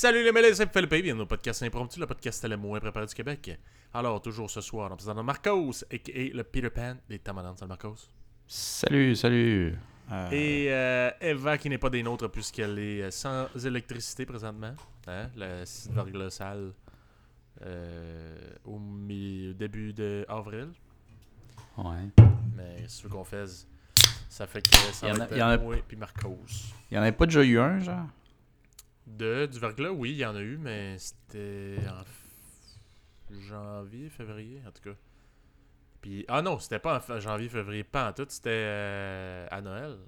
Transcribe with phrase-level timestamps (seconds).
[0.00, 3.12] Salut les mêlés, c'est Philippe, bienvenue au podcast impromptu, le podcast le moins préparé du
[3.12, 3.60] Québec.
[3.92, 7.54] Alors, toujours ce soir, en présentant Marcos, et le Peter Pan des Tamadans.
[7.54, 8.08] Salut Marcos.
[8.46, 9.76] Salut, salut.
[10.10, 14.72] Euh, Et euh, Eva qui n'est pas des nôtres puisqu'elle est euh, sans électricité présentement.
[15.06, 15.28] Hein?
[15.36, 16.72] La verglas sale
[18.64, 18.80] au,
[19.52, 20.68] début d'avril.
[21.76, 22.08] Ouais.
[22.56, 23.44] Mais ce qu'on fait,
[24.30, 26.38] ça fait que ça il y en a, a, moi puis Marcos.
[26.90, 28.06] Il y en avait pas déjà eu un, genre?
[29.18, 32.04] De, Du verglas, oui, il y en a eu, mais c'était en
[33.48, 34.96] janvier, février, en tout cas.
[36.00, 39.98] Puis, ah non, c'était pas en janvier, février, pas en tout, c'était euh, à Noël.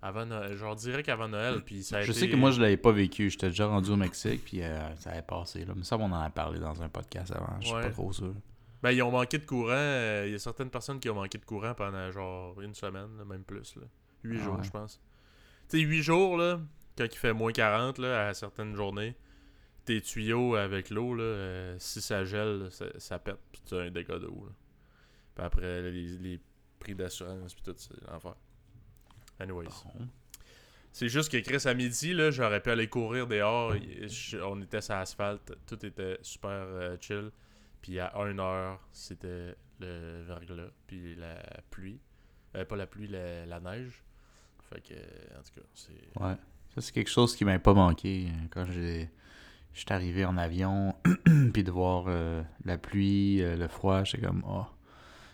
[0.00, 1.62] Avant Noël, genre direct avant Noël.
[1.64, 3.30] Puis ça a je sais que moi, je l'avais pas vécu.
[3.30, 5.64] J'étais déjà rendu au Mexique, puis euh, ça avait passé.
[5.64, 5.74] Là.
[5.76, 7.60] Mais ça, on en a parlé dans un podcast avant.
[7.60, 8.34] Je suis pas trop sûr.
[8.80, 9.72] Ben, ils ont manqué de courant.
[9.72, 13.08] Euh, il y a certaines personnes qui ont manqué de courant pendant genre une semaine,
[13.26, 13.74] même plus.
[13.74, 13.82] Là.
[14.22, 15.00] 8 ah jours, je pense.
[15.68, 16.60] Tu sais, 8 jours, là,
[16.98, 19.14] quand il fait moins 40 là, à certaines journées,
[19.84, 22.68] tes tuyaux avec l'eau, euh, si ça gèle,
[22.98, 24.48] ça, pète, puis tu as un dégât d'eau.
[25.34, 26.40] Puis après, les,
[26.78, 28.34] prix d'assurance, puis tout, c'est l'enfer.
[29.40, 29.68] Anyways.
[30.92, 33.74] C'est juste que Chris, à midi, là, j'aurais pu aller courir dehors.
[34.44, 37.30] on était sur l'asphalte, tout était super euh, chill.
[37.80, 41.38] Puis à 1 heure, c'était le verglas, puis la
[41.70, 42.00] pluie.
[42.56, 44.04] Euh, pas la pluie, la, neige.
[44.70, 46.20] Fait que, en tout cas, c'est.
[46.20, 46.36] Ouais.
[46.78, 49.10] Ça, c'est quelque chose qui m'a pas manqué quand j'ai
[49.72, 50.94] je suis arrivé en avion,
[51.52, 54.62] puis de voir euh, la pluie, euh, le froid, j'étais comme, oh,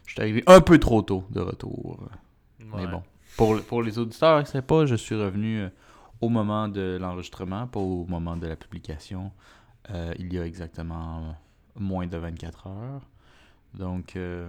[0.07, 2.09] je suis arrivé un peu trop tôt de retour.
[2.61, 3.03] Mais bon,
[3.37, 5.69] pour, pour les auditeurs ne pas, je suis revenu euh,
[6.23, 9.31] au moment de l'enregistrement, pas au moment de la publication,
[10.19, 11.37] il y a exactement
[11.77, 13.03] moins de 24 heures.
[13.75, 14.49] Donc, je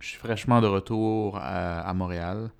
[0.00, 2.52] suis fraîchement de retour à, Montréal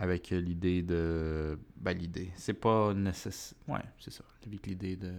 [0.00, 1.58] avec l'idée de.
[1.76, 2.32] Ben, l'idée.
[2.34, 3.56] C'est pas nécessaire.
[3.68, 4.24] Ouais, c'est ça.
[4.46, 5.12] Avec l'idée de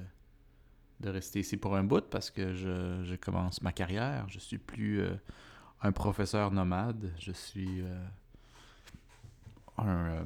[1.02, 4.25] de rester ici pour un bout parce que je, commence ma carrière.
[4.30, 5.16] Je suis plus euh,
[5.81, 7.12] un professeur nomade.
[7.19, 8.06] Je suis euh,
[9.78, 10.24] un, euh,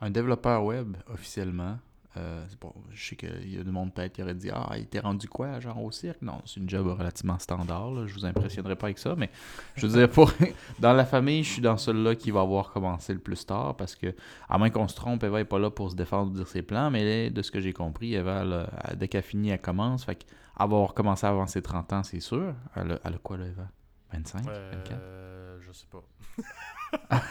[0.00, 1.78] un développeur web officiellement.
[2.18, 4.86] Euh, bon, je sais qu'il y a du monde peut-être qui aurait dit Ah, il
[4.86, 6.20] t'est rendu quoi, genre au cirque?
[6.20, 7.90] Non, c'est une job relativement standard.
[7.90, 8.06] Là.
[8.06, 9.30] Je vous impressionnerai pas avec ça, mais
[9.76, 10.30] je veux dire, pour,
[10.78, 13.96] dans la famille, je suis dans celui-là qui va avoir commencé le plus tard parce
[13.96, 14.14] que,
[14.48, 16.62] à moins qu'on se trompe, Eva n'est pas là pour se défendre ou dire ses
[16.62, 20.04] plans, mais de ce que j'ai compris, Eva, dès qu'elle finit, elle commence.
[20.04, 22.54] Fait avoir commencé avant ses 30 ans, c'est sûr.
[22.76, 23.68] Elle a, quoi, là, Eva?
[24.12, 26.02] 25 24 euh, Je sais pas.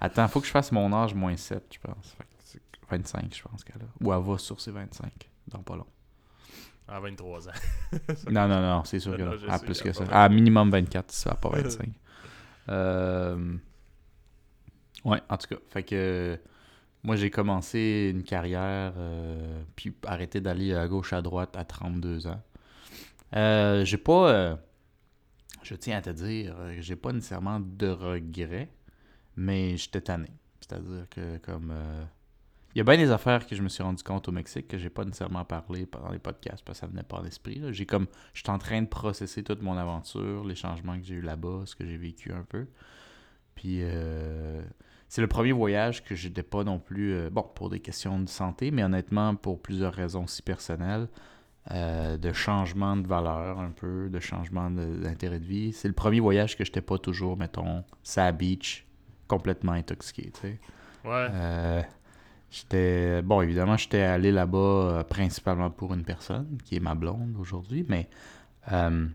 [0.00, 2.16] Attends, faut que je fasse mon âge moins 7, je pense.
[2.92, 4.04] 25, je pense qu'elle a.
[4.04, 5.10] Ou elle va sur ses 25,
[5.48, 5.86] dans pas long.
[6.88, 7.52] À 23 ans.
[8.30, 10.04] non, non, non, c'est sûr qu'elle a plus que ça.
[10.10, 11.88] À minimum 24, ça pas 25.
[12.68, 13.56] euh...
[15.04, 16.38] Ouais, en tout cas, fait que
[17.02, 22.28] moi j'ai commencé une carrière, euh, puis arrêté d'aller à gauche à droite à 32
[22.28, 22.40] ans.
[23.34, 24.56] Euh, j'ai pas, euh,
[25.62, 28.68] je tiens à te dire, j'ai pas nécessairement de regrets,
[29.36, 30.28] mais j'étais tanné.
[30.60, 31.72] C'est-à-dire que comme
[32.74, 34.78] il y a bien des affaires que je me suis rendu compte au Mexique que
[34.78, 37.60] j'ai pas nécessairement parlé pendant les podcasts parce que ça venait pas à l'esprit.
[37.70, 41.20] J'ai comme j'étais en train de processer toute mon aventure, les changements que j'ai eu
[41.20, 42.66] là-bas, ce que j'ai vécu un peu.
[43.54, 44.62] Puis euh,
[45.08, 48.28] c'est le premier voyage que j'étais pas non plus euh, bon pour des questions de
[48.28, 51.08] santé, mais honnêtement pour plusieurs raisons aussi personnelles.
[51.70, 55.72] Euh, de changement de valeur un peu, de changement d'intérêt de, vie.
[55.72, 58.84] C'est le premier voyage que j'étais pas toujours, mettons, sa beach,
[59.28, 60.60] complètement intoxiqué, tu sais.
[61.04, 61.84] Ouais.
[62.52, 63.22] J'étais.
[63.22, 67.84] Bon, évidemment, j'étais allé là-bas euh, principalement pour une personne, qui est ma blonde aujourd'hui,
[67.88, 68.08] mais.
[68.70, 69.08] Euh,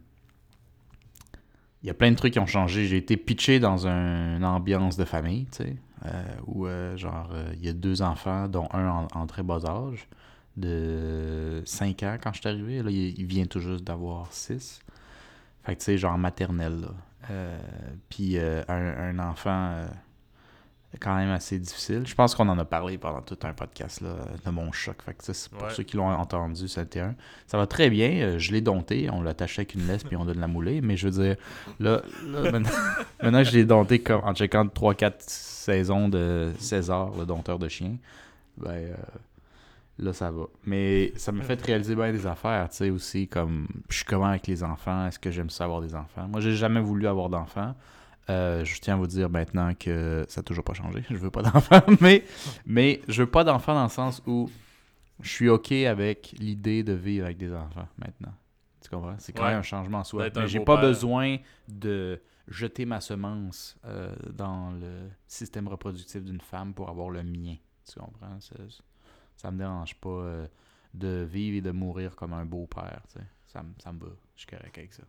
[1.83, 2.87] il y a plein de trucs qui ont changé.
[2.87, 7.69] J'ai été pitché dans une ambiance de famille, tu sais, euh, où, genre, il y
[7.69, 10.07] a deux enfants, dont un en, très bas âge,
[10.57, 12.81] de 5 ans quand je suis arrivé.
[12.81, 14.81] Là, il, vient tout juste d'avoir 6.
[15.63, 17.37] Fait que, tu sais, genre maternelle, là.
[18.09, 19.85] Puis un, un, enfant
[20.99, 22.03] quand même assez difficile.
[22.05, 24.15] Je pense qu'on en a parlé pendant tout un podcast là,
[24.45, 25.01] de mon choc.
[25.03, 27.15] Fait que pour ceux qui l'ont entendu, c'était un.
[27.47, 28.09] Ça va très bien.
[28.11, 29.09] Euh, je l'ai dompté.
[29.11, 30.81] On l'attachait avec une laisse puis on de la mouler.
[30.81, 31.35] Mais je veux dire,
[31.79, 32.69] là, maintenant,
[33.23, 37.97] maintenant, je l'ai dompté comme, en checkant 3-4 saisons de César, le dompteur de chien.
[38.57, 38.95] Ben, euh,
[39.99, 40.45] là, ça va.
[40.65, 44.27] Mais ça me fait réaliser bien des affaires, tu sais, aussi, comme je suis comment
[44.27, 46.27] avec les enfants, est-ce que j'aime ça avoir des enfants?
[46.27, 47.75] Moi, j'ai jamais voulu avoir d'enfants.
[48.29, 51.03] Euh, je tiens à vous dire maintenant que ça n'a toujours pas changé.
[51.09, 52.23] Je veux pas d'enfant, mais,
[52.65, 54.49] mais je veux pas d'enfant dans le sens où
[55.21, 58.33] je suis OK avec l'idée de vivre avec des enfants maintenant.
[58.81, 59.15] Tu comprends?
[59.19, 60.23] C'est quand même un changement en soi.
[60.41, 61.37] Mais j'ai pas besoin
[61.67, 67.55] de jeter ma semence euh, dans le système reproductif d'une femme pour avoir le mien.
[67.89, 68.37] Tu comprends?
[69.35, 70.47] Ça me dérange pas euh,
[70.93, 73.01] de vivre et de mourir comme un beau-père.
[73.11, 73.25] tu sais.
[73.47, 74.07] Ça, me- ça me va.
[74.35, 75.03] Je suis correct avec ça.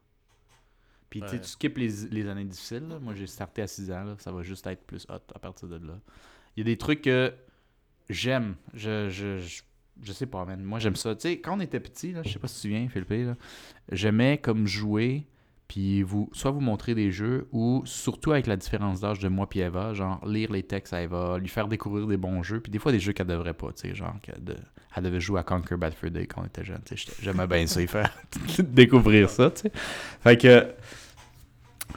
[1.10, 1.40] Puis tu sais, Ouais.
[1.40, 2.86] tu skippes les, les années difficiles.
[2.88, 2.98] là.
[2.98, 4.04] Moi, j'ai starté à 6 ans.
[4.04, 4.16] là.
[4.18, 5.98] Ça va juste être plus hot à partir de là.
[6.56, 7.32] Il y a des trucs que
[8.10, 8.56] j'aime.
[8.74, 9.62] Je, je, je,
[10.02, 10.62] je sais pas, man.
[10.62, 11.14] Moi, j'aime ça.
[11.14, 13.38] Tu sais, quand on était petit, je sais pas si tu te souviens, Philippe,
[13.90, 15.26] j'aimais comme jouer,
[15.68, 19.46] puis vous, soit vous montrer des jeux, ou surtout avec la différence d'âge de moi
[19.46, 22.72] puis Eva, genre lire les textes à Eva, lui faire découvrir des bons jeux, puis
[22.72, 24.56] des fois des jeux qu'elle devrait pas, tu sais, genre qu'elle
[24.96, 27.66] elle devait jouer à Conquer Bad Day quand on était jeune, tu sais, j'aimais bien
[27.66, 28.10] ça, y faire
[28.58, 29.72] découvrir ça, tu sais.
[30.22, 30.66] Fait que,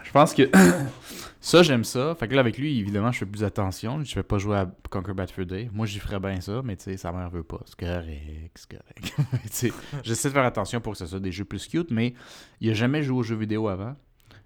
[0.03, 0.49] je pense que
[1.43, 2.13] ça, j'aime ça.
[2.13, 4.03] Fait que là, avec lui, évidemment, je fais plus attention.
[4.03, 5.71] Je fais pas jouer à Conquer Bad Fur Day.
[5.73, 7.59] Moi, j'y ferais bien ça, mais tu sais, sa mère veut pas.
[7.65, 9.75] C'est correct, c'est correct.
[10.03, 12.13] J'essaie de faire attention pour que ce soit des jeux plus cute, mais
[12.59, 13.95] il a jamais joué aux jeux vidéo avant.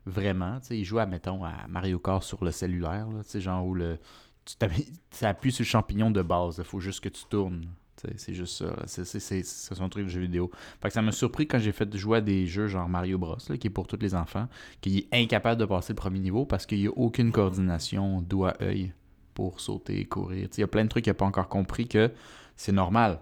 [0.06, 0.62] Vraiment.
[0.62, 3.08] Tu il joue, à, mettons, à Mario Kart sur le cellulaire.
[3.24, 4.00] Tu sais, genre où le.
[4.46, 6.56] Tu appuies sur le champignon de base.
[6.60, 7.66] Il faut juste que tu tournes.
[8.18, 8.76] C'est juste ça.
[8.86, 10.52] C'est son truc de jeu vidéo.
[10.82, 13.38] Fait que ça m'a surpris quand j'ai fait jouer à des jeux genre Mario Bros,
[13.50, 14.48] là, qui est pour tous les enfants,
[14.82, 18.94] qu'il est incapable de passer le premier niveau parce qu'il n'y a aucune coordination doigt-œil
[19.34, 20.48] pour sauter, courir.
[20.56, 22.12] Il y a plein de trucs qu'il n'a pas encore compris que
[22.56, 23.20] c'est normal.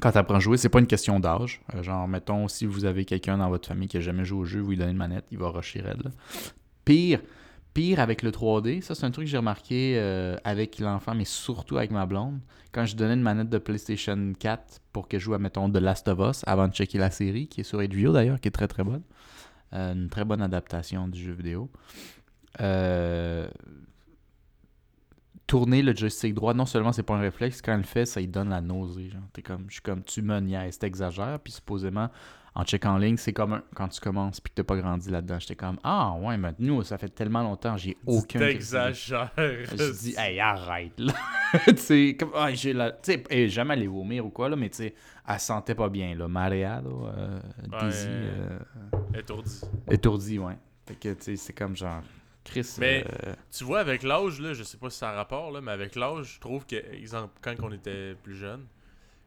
[0.00, 1.60] Quand tu apprends à jouer, c'est pas une question d'âge.
[1.74, 4.44] Euh, genre, mettons, si vous avez quelqu'un dans votre famille qui a jamais joué au
[4.44, 6.02] jeu, vous lui donnez une manette, il va rusher raide.
[6.02, 6.10] là.
[6.84, 7.20] Pire,
[7.74, 11.24] pire avec le 3D, ça c'est un truc que j'ai remarqué euh, avec l'enfant, mais
[11.24, 12.38] surtout avec ma blonde.
[12.72, 16.08] Quand je donnais une manette de PlayStation 4 pour qu'elle joue à, mettons, The Last
[16.08, 18.68] of Us avant de checker la série, qui est sur HBO d'ailleurs, qui est très
[18.68, 19.02] très bonne.
[19.72, 21.68] Euh, une très bonne adaptation du jeu vidéo.
[22.60, 23.48] Euh,
[25.46, 28.20] tourner le joystick droit, non seulement c'est pas un réflexe, quand elle le fait, ça
[28.20, 29.10] lui donne la nausée.
[29.10, 29.22] Genre.
[29.32, 31.38] T'es comme, je suis comme, tu me niaises, t'exagères.
[31.42, 32.08] Puis supposément,
[32.56, 35.10] en check en ligne, c'est comme un- quand tu commences puis que t'as pas grandi
[35.10, 35.38] là-dedans.
[35.40, 38.38] J'étais comme, ah ouais, mais nous, ça fait tellement longtemps, j'ai aucun.
[38.38, 39.32] T'exagères.
[39.36, 41.12] Je dis, hey, arrête, là.
[41.66, 42.92] tu sais, comme, ah, j'ai la.
[42.92, 44.94] Tu sais, jamais allée vomir ou quoi, là, mais tu sais,
[45.28, 46.26] elle se sentait pas bien, là.
[46.28, 47.40] Maria, là, euh,
[47.80, 48.12] Daisy, Ouais.
[48.14, 48.58] euh,
[49.18, 49.60] Étourdi.
[49.90, 50.56] étourdie, ouais.
[50.86, 52.02] Fait que, tu sais, c'est comme genre,
[52.44, 52.76] Chris.
[52.78, 55.60] Mais- euh, Tu vois, avec l'âge, là, je sais pas si ça a rapport, là,
[55.60, 58.66] mais avec l'âge, je trouve que, exemple, quand on était plus jeune,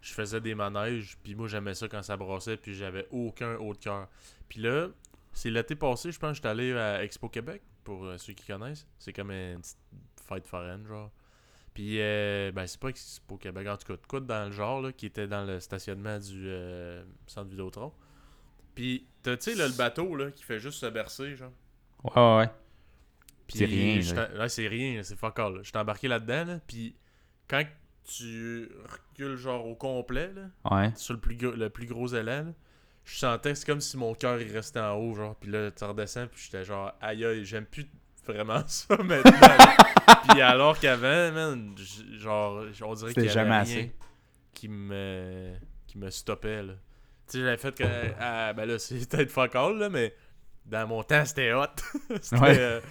[0.02, 3.74] je faisais des manèges, puis moi j'aimais ça quand ça brassait, puis j'avais aucun haut
[3.74, 4.08] de cœur.
[4.48, 4.88] Puis là,
[5.34, 8.46] c'est l'été passé, je pense que j'étais allé à Expo Québec, pour euh, ceux qui
[8.46, 8.86] connaissent.
[9.00, 9.78] C'est comme une petite
[10.28, 11.10] fête foraine, genre.
[11.74, 14.81] Puis, euh, ben, c'est pas Expo Québec, en tout cas, de quoi dans le genre,
[14.81, 17.94] là, qui était dans le stationnement du euh, centre Vidéotron.
[18.75, 21.52] Puis, t'as, tu sais, là, le bateau, là, qui fait juste se bercer, genre.
[22.04, 22.50] Ouais, ouais, ouais.
[23.48, 24.00] Puis C'est rien,
[24.36, 24.50] là.
[24.50, 25.60] C'est rien, c'est fuck all.
[25.64, 26.96] J'étais embarqué là-dedans, là, puis
[27.48, 27.64] quand
[28.06, 30.92] tu recules genre au complet, là, Ouais.
[30.96, 32.54] sur le plus, gros- le plus gros élan, là,
[33.06, 35.72] je sentais que c'est comme si mon cœur il restait en haut, genre, puis là,
[35.72, 37.88] tu redescends, puis j'étais genre, aïe aïe, j'aime plus
[38.26, 39.32] vraiment ça maintenant.
[40.30, 41.76] puis alors qu'avant, man,
[42.18, 43.96] genre, on dirait qu'il y C'était avait jamais rien assez.
[44.54, 45.54] qui me,
[45.86, 46.74] qui me stoppait, là.
[47.30, 47.84] Tu sais, j'avais fait que,
[48.20, 50.14] ah, ben là, c'est peut-être fuck all, là, mais
[50.68, 51.66] dans mon temps, c'était hot.
[52.22, 52.58] c'était, Ouais.
[52.60, 52.81] euh,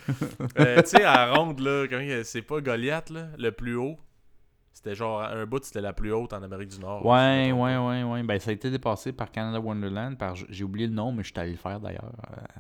[0.59, 1.87] euh, tu sais, à ronde, là,
[2.25, 3.99] c'est pas Goliath, là, le plus haut?
[4.73, 7.05] C'était genre, un bout, c'était la plus haute en Amérique du Nord.
[7.05, 8.23] Ouais, ouais, ouais, ouais.
[8.23, 10.17] Ben, ça a été dépassé par Canada Wonderland.
[10.19, 10.35] Par...
[10.37, 12.13] J'ai oublié le nom, mais je suis allé le faire d'ailleurs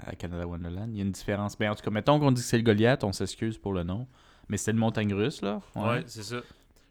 [0.06, 0.88] à Canada Wonderland.
[0.92, 1.58] Il y a une différence.
[1.58, 3.82] Ben, en tout cas, mettons qu'on dit que c'est le Goliath, on s'excuse pour le
[3.82, 4.08] nom.
[4.48, 5.60] Mais c'est le montagne russe, là.
[5.74, 6.36] Ouais, c'est ça.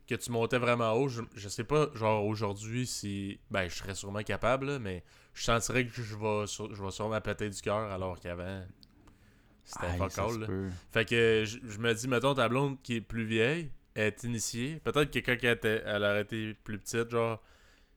[0.07, 3.39] Que tu montais vraiment haut, je, je sais pas, genre aujourd'hui, si.
[3.49, 5.03] Ben, je serais sûrement capable, là, mais
[5.35, 8.63] je sentirais que je vais, sur- je vais sûrement péter du cœur, alors qu'avant,
[9.63, 9.85] c'était
[10.41, 10.47] là.
[10.47, 10.67] peut.
[10.91, 14.81] Fait que je, je me dis, mettons, ta blonde qui est plus vieille, est initiée.
[14.83, 17.41] Peut-être que quand elle, était, elle aurait été plus petite, genre,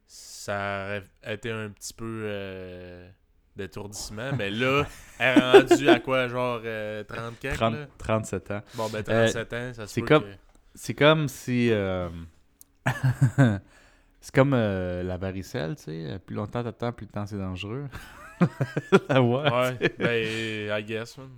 [0.07, 3.09] ça aurait été un petit peu euh,
[3.57, 4.33] d'étourdissement.
[4.37, 4.85] mais là,
[5.19, 7.87] elle est rendue à quoi, genre euh, 30 quelque, 30 là?
[7.99, 8.63] 37 ans.
[8.75, 10.37] Bon, ben 37 ans, ça se c'est comme- que-
[10.95, 11.71] comme si.
[14.19, 16.19] euh, c'est comme euh, la varicelle, tu sais.
[16.25, 17.89] Plus longtemps t'attends, plus le temps c'est dangereux.
[19.09, 19.43] La voix.
[19.43, 21.31] Ouais, ben, I guess, man.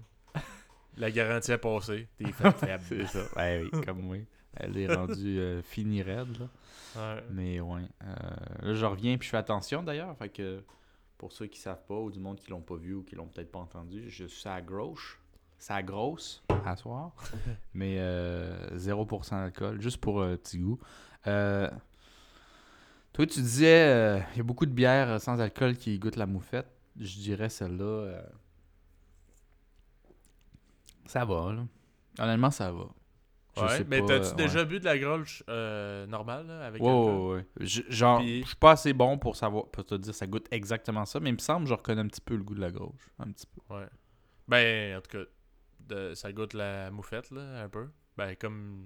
[0.97, 2.09] La garantie est passée.
[2.19, 2.27] T'es.
[2.89, 3.21] C'est ça.
[3.37, 4.27] Ouais, oui, comme oui.
[4.55, 6.49] Elle est rendue euh, finie raide, là.
[6.97, 7.25] Ouais.
[7.31, 7.83] Mais ouais.
[8.03, 10.17] Euh, là, je reviens puis je fais attention d'ailleurs.
[10.19, 10.63] Fait que
[11.17, 13.29] pour ceux qui savent pas ou du monde qui l'ont pas vu ou qui l'ont
[13.29, 17.13] peut-être pas entendu, je suis à à grosse à soir.
[17.75, 20.79] mais euh, 0% d'alcool, juste pour un petit goût.
[21.27, 21.71] Euh,
[23.12, 26.26] toi, tu disais, euh, il y a beaucoup de bières sans alcool qui goûtent la
[26.26, 26.69] moufette.
[26.99, 27.85] Je dirais celle-là.
[27.85, 28.23] euh,
[31.07, 31.67] ça va, là.
[32.19, 32.87] Honnêtement, ça va.
[33.57, 36.67] Je Ouais, sais mais pas, t'as-tu euh, déjà bu de la grolche euh, normale, là,
[36.67, 37.14] avec Ouais, alcool?
[37.14, 37.47] ouais, ouais.
[37.67, 40.47] Je- Genre, Puis- je suis pas assez bon pour savoir, pour te dire ça goûte
[40.52, 42.61] exactement ça, mais il me semble que je reconnais un petit peu le goût de
[42.61, 43.11] la gauche.
[43.19, 43.75] Un petit peu.
[43.75, 43.87] Ouais.
[44.47, 45.25] Ben, en tout cas,
[45.81, 47.88] de- ça goûte la moufette, là, un peu.
[48.17, 48.85] Ben, comme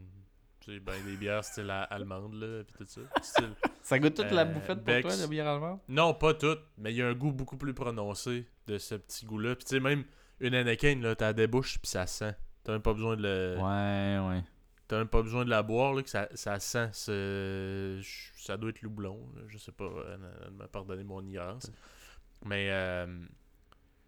[0.65, 3.01] C'est ben des bières style allemande, là, pis tout ça.
[3.21, 5.81] Style, ça goûte toute la euh, bouffette pour toi, la bière allemande?
[5.89, 9.27] Non, pas toute, mais il y a un goût beaucoup plus prononcé de ce petit
[9.27, 9.57] goût-là.
[9.57, 10.05] Puis tu sais, même
[10.41, 12.35] une Anakin, là, t'as des bouches puis ça sent.
[12.63, 13.57] T'as même pas besoin de le...
[13.59, 14.43] Ouais, ouais.
[14.89, 16.91] T'as même pas besoin de la boire, là, que ça, ça sent.
[16.95, 19.91] Ça doit être loublon, je sais pas,
[20.53, 21.71] m'a pardonné mon ignorance.
[22.45, 22.69] Mais...
[22.71, 23.07] Euh,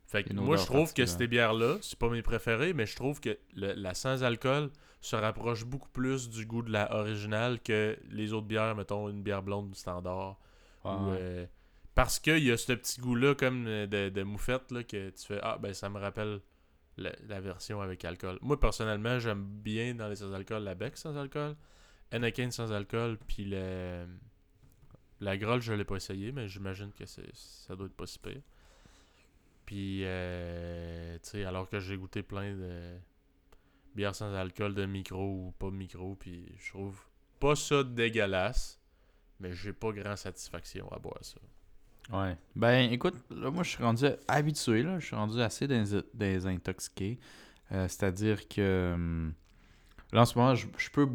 [0.07, 3.21] fait que moi, je trouve que ces bières-là, c'est pas mes préférées, mais je trouve
[3.21, 4.71] que la sans-alcool
[5.07, 9.23] se rapproche beaucoup plus du goût de la originale que les autres bières, mettons une
[9.23, 10.37] bière blonde standard.
[10.85, 11.47] Euh,
[11.95, 15.39] parce qu'il y a ce petit goût-là comme de, de, moufette là, que tu fais
[15.43, 16.41] Ah, ben ça me rappelle
[16.97, 18.39] la, version avec alcool.
[18.43, 21.57] Moi, personnellement, j'aime bien dans les sans-alcool la Beck sans-alcool,
[22.11, 24.07] Anakin sans-alcool, puis le,
[25.21, 28.43] la Grolle, je l'ai pas essayé, mais j'imagine que ça doit être pas si pire.
[29.67, 32.99] Puis, euh, tu sais, alors que j'ai goûté plein de
[33.97, 37.01] bières sans alcool de micro ou pas micro, puis je trouve
[37.41, 38.79] pas ça dégueulasse,
[39.41, 41.41] mais j'ai pas grand satisfaction à boire ça.
[42.13, 42.37] Ouais.
[42.55, 44.99] Ben, écoute, là, moi, je suis rendu habitué, là.
[45.01, 45.67] Je suis rendu assez
[46.15, 47.19] désintoxiqué.
[47.73, 49.35] Euh, C'est-à-dire que, hum,
[50.13, 51.09] là, en ce moment, je, peux...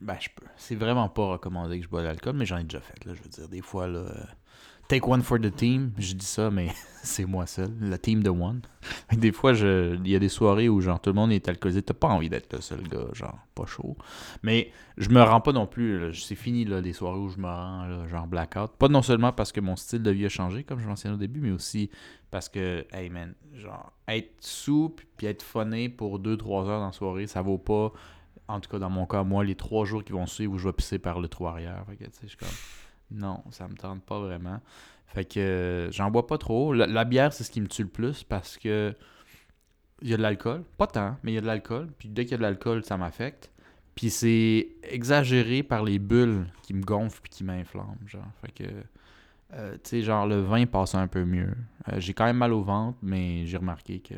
[0.00, 0.46] Ben, je peux.
[0.56, 3.14] C'est vraiment pas recommandé que je bois de l'alcool, mais j'en ai déjà fait, là.
[3.14, 4.26] Je veux dire, des fois, là...
[4.88, 6.68] Take one for the team, je dis ça, mais
[7.02, 8.62] c'est moi seul, la team de one.
[9.12, 11.92] Des fois, il y a des soirées où genre tout le monde est alcoolisé, t'as
[11.92, 13.98] pas envie d'être le seul gars, genre pas chaud.
[14.42, 17.46] Mais je me rends pas non plus, c'est fini là, les soirées où je me
[17.46, 18.70] rends, genre blackout.
[18.78, 21.18] Pas non seulement parce que mon style de vie a changé, comme je mentionnais au
[21.18, 21.90] début, mais aussi
[22.30, 26.92] parce que, hey man, genre être soupe puis être funné pour 2-3 heures dans la
[26.92, 27.92] soirée, ça vaut pas,
[28.48, 30.66] en tout cas dans mon cas, moi, les 3 jours qui vont suivre où je
[30.66, 31.84] vais pisser par le trou arrière.
[31.86, 32.48] Fait que, je suis comme
[33.10, 34.60] non, ça me tente pas vraiment.
[35.06, 36.72] Fait que euh, j'en bois pas trop.
[36.72, 38.94] La, bière, c'est ce qui me tue le plus parce que
[40.02, 40.62] il y a de l'alcool.
[40.76, 41.88] Pas tant, mais il y a de l'alcool.
[41.98, 43.50] Puis dès qu'il y a de l'alcool, ça m'affecte.
[43.94, 47.96] Puis c'est exagéré par les bulles qui me gonflent puis qui m'inflamment.
[48.06, 48.22] Genre.
[48.42, 48.70] Fait que.
[49.54, 51.54] Euh, tu sais, genre le vin passe un peu mieux.
[51.90, 54.14] Euh, j'ai quand même mal au ventre, mais j'ai remarqué que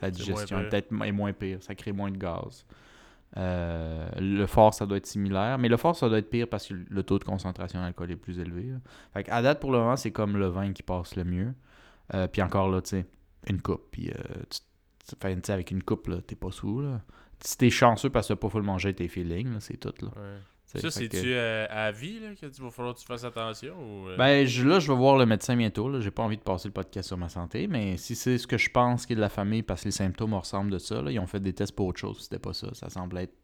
[0.00, 1.62] la digestion est peut-être moins pire.
[1.62, 2.64] Ça crée moins de gaz.
[3.36, 5.58] Euh, le fort, ça doit être similaire.
[5.58, 8.16] Mais le fort, ça doit être pire parce que le taux de concentration d'alcool est
[8.16, 8.72] plus élevé.
[9.14, 11.54] À date, pour le moment, c'est comme le vin qui passe le mieux.
[12.14, 13.06] Euh, puis encore là, tu sais,
[13.48, 13.90] une coupe.
[13.90, 14.14] Puis, euh,
[15.42, 16.80] tu, avec une coupe, là, t'es pas sous.
[16.80, 17.00] Là.
[17.40, 19.94] Si t'es chanceux parce que t'as pas faut le manger tes feelings, c'est tout.
[20.02, 20.10] Là.
[20.76, 23.74] Ça, c'est-tu à vie là, qu'il va falloir que tu fasses attention?
[23.78, 24.16] Ou...
[24.16, 26.00] Ben, je, là, je vais voir le médecin bientôt.
[26.00, 28.58] J'ai pas envie de passer le podcast sur ma santé, mais si c'est ce que
[28.58, 31.10] je pense qui est de la famille parce que les symptômes ressemblent de ça, là,
[31.10, 32.20] ils ont fait des tests pour autre chose.
[32.22, 32.68] C'était pas ça.
[32.74, 33.34] Ça semble être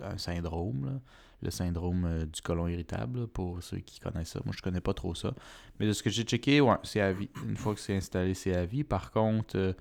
[0.00, 1.00] un syndrome,
[1.42, 4.40] le syndrome euh, du côlon irritable, pour ceux qui connaissent ça.
[4.44, 5.34] Moi, je connais pas trop ça.
[5.78, 7.28] Mais de ce que j'ai checké, ouais, c'est à vie.
[7.46, 8.84] Une fois que c'est installé, c'est à vie.
[8.84, 9.72] Par contre, euh,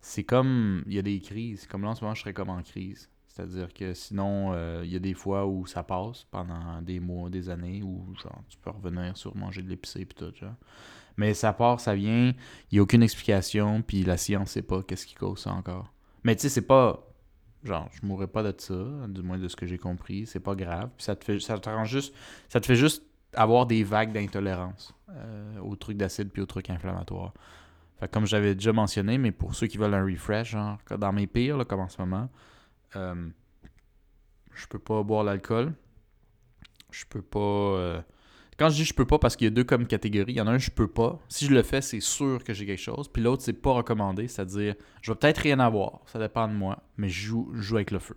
[0.00, 0.82] c'est comme.
[0.86, 1.66] Il y a des crises.
[1.66, 3.08] Comme là, en ce moment, je serais comme en crise.
[3.36, 7.28] C'est-à-dire que sinon, euh, il y a des fois où ça passe pendant des mois,
[7.28, 10.54] des années, où genre tu peux revenir sur manger de l'épicé et tout, genre.
[11.18, 12.32] Mais ça part, ça vient,
[12.70, 15.92] il n'y a aucune explication, puis la science sait pas qu'est-ce qui cause ça encore.
[16.24, 17.06] Mais tu sais, c'est pas.
[17.62, 18.74] Genre, je mourrais pas de ça,
[19.06, 20.88] du moins de ce que j'ai compris, c'est pas grave.
[20.96, 22.14] Puis ça te fait ça te rend juste.
[22.48, 23.02] Ça te fait juste
[23.34, 27.34] avoir des vagues d'intolérance euh, aux trucs d'acide puis aux trucs inflammatoires.
[28.00, 31.26] Fait comme j'avais déjà mentionné, mais pour ceux qui veulent un refresh, genre, dans mes
[31.26, 32.30] pires, là, comme en ce moment,
[32.96, 33.28] euh,
[34.54, 35.74] je peux pas boire l'alcool.
[36.90, 37.38] Je peux pas.
[37.38, 38.00] Euh,
[38.58, 40.32] quand je dis je peux pas, parce qu'il y a deux comme catégories.
[40.32, 41.20] Il y en a un, je peux pas.
[41.28, 43.08] Si je le fais, c'est sûr que j'ai quelque chose.
[43.08, 44.28] Puis l'autre, c'est pas recommandé.
[44.28, 46.00] C'est-à-dire, je vais peut-être rien avoir.
[46.06, 46.82] Ça dépend de moi.
[46.96, 48.16] Mais je joue, avec le feu.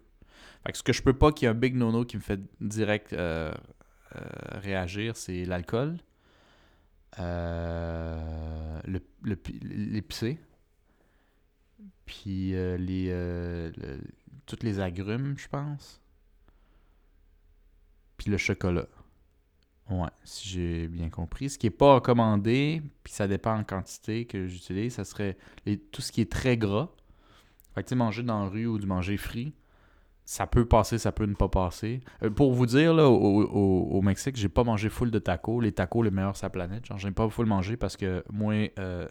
[0.65, 2.39] Fait que ce que je peux pas, qui est un big no-no qui me fait
[2.61, 3.51] direct euh,
[4.53, 5.97] réagir, c'est l'alcool.
[9.63, 10.39] l'épicé.
[12.05, 13.11] Puis les,
[14.49, 16.01] toutes les agrumes, je pense.
[18.17, 18.87] Puis le chocolat.
[19.89, 21.49] Ouais, si j'ai bien compris.
[21.49, 25.37] Ce qui n'est pas recommandé, puis ça dépend en quantité que j'utilise, ça serait
[25.91, 26.89] tout ce qui est très gras.
[27.75, 29.53] Fait que manger dans la rue ou du manger frit,
[30.25, 32.01] ça peut passer, ça peut ne pas passer.
[32.23, 35.61] Euh, pour vous dire, là, au, au, Mexique, j'ai pas mangé full de tacos.
[35.61, 36.85] Les tacos, les meilleurs sur la planète.
[36.85, 39.07] Genre, j'aime pas full manger parce que moi, euh,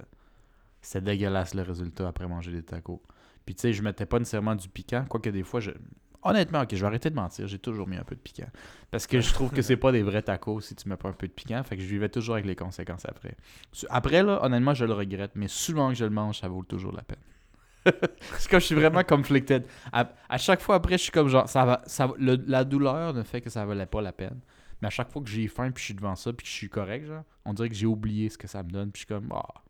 [0.80, 3.02] c'est dégueulasse le résultat après manger des tacos.
[3.48, 5.70] Puis tu sais, je mettais pas nécessairement du piquant, quoique des fois, je...
[6.22, 8.50] honnêtement, ok, je vais arrêter de mentir, j'ai toujours mis un peu de piquant.
[8.90, 11.14] Parce que je trouve que c'est pas des vrais tacos si tu mets pas un
[11.14, 13.38] peu de piquant, fait que je vivais toujours avec les conséquences après.
[13.88, 16.92] Après, là, honnêtement, je le regrette, mais souvent que je le mange, ça vaut toujours
[16.92, 17.16] la peine.
[18.36, 19.64] c'est comme je suis vraiment conflicted.
[19.90, 23.40] À, chaque fois après, je suis comme genre, ça va, ça, la douleur ne fait
[23.40, 24.42] que ça valait pas la peine.
[24.82, 26.54] Mais à chaque fois que j'ai faim, puis je suis devant ça, puis que je
[26.54, 29.06] suis correct, genre, on dirait que j'ai oublié ce que ça me donne, puis je
[29.06, 29.62] suis comme, ah.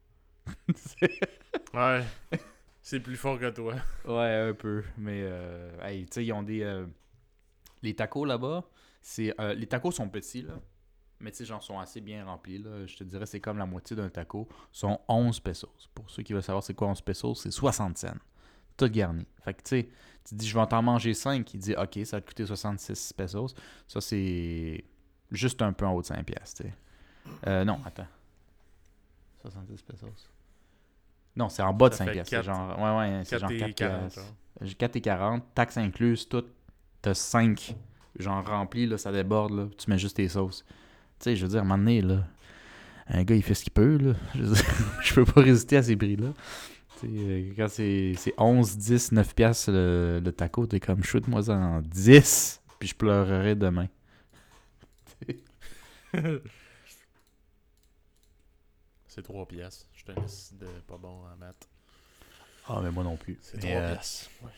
[2.32, 2.38] ouais.
[2.88, 3.74] C'est plus fort que toi.
[4.06, 4.82] Ouais, un peu.
[4.96, 6.62] Mais, euh, hey, tu sais, ils ont des.
[6.62, 6.86] Euh,
[7.82, 8.64] les tacos là-bas,
[9.02, 10.54] C'est, euh, les tacos sont petits, là.
[11.20, 12.86] Mais tu sais, genre, sont assez bien remplis, là.
[12.86, 14.48] Je te dirais, c'est comme la moitié d'un taco.
[14.72, 15.90] sont 11 pesos.
[15.94, 18.14] Pour ceux qui veulent savoir c'est quoi 11 pesos, c'est 60 cents.
[18.78, 19.26] Tout garni.
[19.44, 19.88] Fait que tu sais,
[20.24, 21.52] tu dis, je vais en manger 5.
[21.52, 23.54] Il dit, OK, ça va te coûter 66 pesos.
[23.86, 24.82] Ça, c'est
[25.30, 26.74] juste un peu en haut de 5 pièces, tu sais.
[27.48, 28.08] Euh, non, attends.
[29.42, 30.30] 70 pesos.
[31.38, 32.26] Non, c'est en bas de 5 pièces.
[32.28, 34.18] C'est genre, ouais, ouais, c'est genre 4 40,
[34.76, 36.44] 4 et 40, taxes incluses, tout.
[37.00, 37.76] T'as 5
[38.18, 39.68] genre remplis, là, ça déborde, là.
[39.78, 40.64] Tu mets juste tes sauces.
[40.66, 40.74] Tu
[41.20, 42.24] sais, je veux dire, à un moment donné, là,
[43.06, 44.14] un gars, il fait ce qu'il peut, là.
[44.34, 44.64] Je, veux dire,
[45.04, 46.32] je peux pas résister à ces prix-là.
[47.04, 52.60] Euh, quand c'est 11, 10, 9 piastres le, le taco, t'es comme, shoot-moi en 10,
[52.80, 53.86] puis je pleurerai demain.
[59.06, 59.87] c'est 3 piastres.
[60.14, 61.68] De pas bon en maths.
[62.66, 63.38] Ah, mais moi non plus.
[63.40, 64.30] C'est 3 euh, piastres.
[64.42, 64.50] Ouais.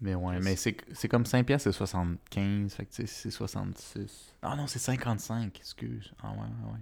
[0.00, 2.74] Mais ouais, mais c'est comme 5 piastres, c'est 75.
[2.74, 4.34] Fait que c'est 66.
[4.42, 6.12] Ah non, c'est 55, excuse.
[6.22, 6.80] Ah ouais, ouais.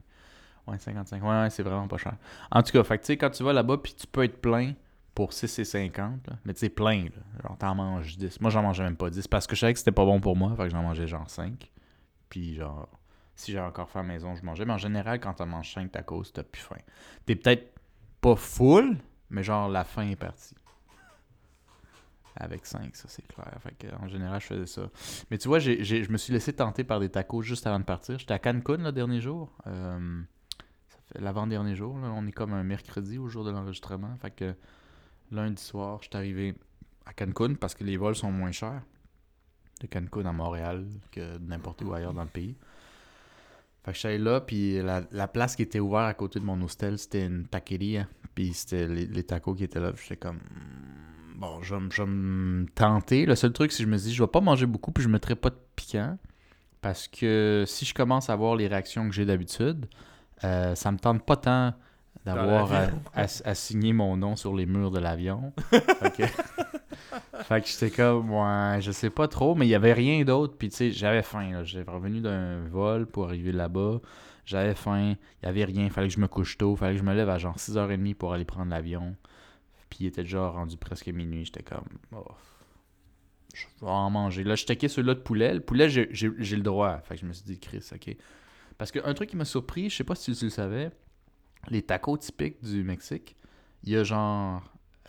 [0.67, 1.23] Ouais, 55.
[1.23, 2.17] Ouais, ouais, c'est vraiment pas cher.
[2.51, 4.41] En tout cas, fait que tu sais, quand tu vas là-bas, puis tu peux être
[4.41, 4.73] plein
[5.15, 6.19] pour 6,50.
[6.45, 7.11] Mais tu sais, plein, là.
[7.43, 8.41] Genre, t'en manges 10.
[8.41, 10.37] Moi, j'en mangeais même pas 10 parce que je savais que c'était pas bon pour
[10.37, 10.55] moi.
[10.57, 11.71] Fait que j'en mangeais genre 5.
[12.29, 12.89] Puis genre,
[13.35, 14.65] si j'avais encore faim à la maison, je mangeais.
[14.65, 16.77] Mais en général, quand t'en manges 5 tacos, t'as plus faim.
[17.27, 17.75] T'es peut-être
[18.21, 18.97] pas full,
[19.31, 20.55] mais genre, la faim est partie
[22.37, 23.53] avec 5, ça c'est clair.
[23.61, 24.91] Fait que, en général, je faisais ça.
[25.31, 28.19] Mais tu vois, je me suis laissé tenter par des tacos juste avant de partir.
[28.19, 29.53] J'étais à Cancun le dernier jour.
[29.67, 30.21] Euh,
[31.13, 31.95] fait l'avant-dernier jour.
[31.95, 34.15] On est comme un mercredi au jour de l'enregistrement.
[34.17, 34.55] Fait que
[35.31, 36.55] lundi soir, je suis arrivé
[37.07, 38.83] à Cancun parce que les vols sont moins chers
[39.81, 42.57] de Cancun à Montréal que n'importe où ailleurs dans le pays.
[43.85, 46.99] Fait que j'allais là, puis la, place qui était ouverte à côté de mon hostel,
[46.99, 48.09] c'était une taqueria.
[48.35, 49.93] Puis c'était les, tacos qui étaient là.
[50.01, 50.41] J'étais comme,
[51.37, 53.27] bon, je, vais me tenter.
[53.27, 55.09] Le seul truc, c'est que je me dis, je vais pas manger beaucoup, puis je
[55.09, 56.17] mettrai pas de piquant.
[56.81, 59.87] Parce que si je commence à voir les réactions que j'ai d'habitude,
[60.45, 61.75] euh, ça me tente pas tant
[62.25, 62.71] d'avoir
[63.13, 65.53] à, signer mon nom sur les murs de l'avion.
[65.71, 70.57] fait que j'étais comme, ouais, je sais pas trop, mais il y avait rien d'autre.
[70.57, 71.63] Puis tu sais, j'avais faim.
[71.65, 74.01] J'étais revenu d'un vol pour arriver là-bas.
[74.47, 75.89] J'avais faim, il y avait rien.
[75.91, 76.77] Fallait que je me couche tôt.
[76.77, 79.17] Fallait que je me lève à genre 6h30 pour aller prendre l'avion.
[79.91, 81.45] Puis il était déjà rendu presque minuit.
[81.45, 82.25] J'étais comme, oh,
[83.55, 84.45] je vais en manger.
[84.45, 85.55] Là, je checkais celui-là de poulet.
[85.55, 86.99] Le poulet, j'ai le droit.
[87.01, 88.17] Fait que je me suis dit, Chris, ok.
[88.77, 90.91] Parce qu'un truc qui m'a surpris, je sais pas si tu le savais,
[91.69, 93.37] les tacos typiques du Mexique,
[93.85, 94.63] il y a genre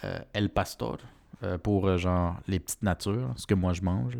[0.03, 0.97] euh, El Pastor
[1.43, 4.17] euh, pour euh, genre les petites natures, ce que moi je mange.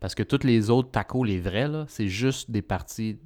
[0.00, 3.18] Parce que tous les autres tacos, les vrais, c'est juste des parties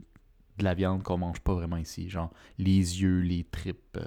[0.59, 2.09] de la viande qu'on mange pas vraiment ici.
[2.09, 3.98] Genre les yeux, les tripes,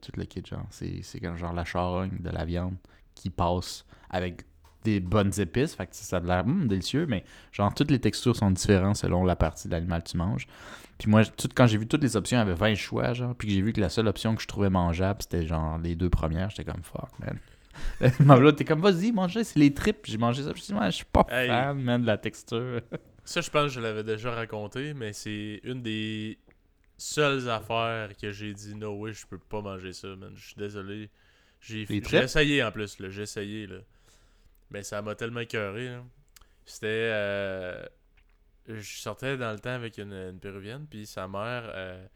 [0.00, 0.42] tout le kit.
[0.44, 1.02] Genre, c'est,
[1.36, 2.76] genre la charogne de la viande
[3.14, 4.44] qui passe avec
[4.84, 5.74] des bonnes épices.
[5.74, 9.24] Fait que ça a l'air hum, délicieux, mais genre toutes les textures sont différentes selon
[9.24, 10.46] la partie de l'animal que tu manges.
[10.98, 13.34] Puis moi, tout, quand j'ai vu toutes les options, il y avait 20 choix, genre.
[13.34, 15.96] Puis que j'ai vu que la seule option que je trouvais mangeable, c'était genre les
[15.96, 16.50] deux premières.
[16.50, 17.38] J'étais comme fuck, man.
[18.42, 20.04] là, t'es comme vas-y, mange c'est les tripes.
[20.04, 20.52] J'ai mangé ça.
[20.54, 22.80] Je je suis pas fan, man, de la texture.
[23.26, 26.38] Ça, je pense que je l'avais déjà raconté, mais c'est une des
[26.98, 30.32] seules affaires que j'ai dit no way, je peux pas manger ça, man.
[30.36, 31.08] Je suis désolé.
[31.58, 33.08] J'ai essayé en plus, là.
[33.08, 33.78] J'ai essayé, là.
[34.70, 35.96] Mais ça m'a tellement écœuré,
[36.66, 36.86] C'était.
[37.12, 37.86] Euh,
[38.66, 42.06] je sortais dans le temps avec une, péruvienne, puis sa mère euh,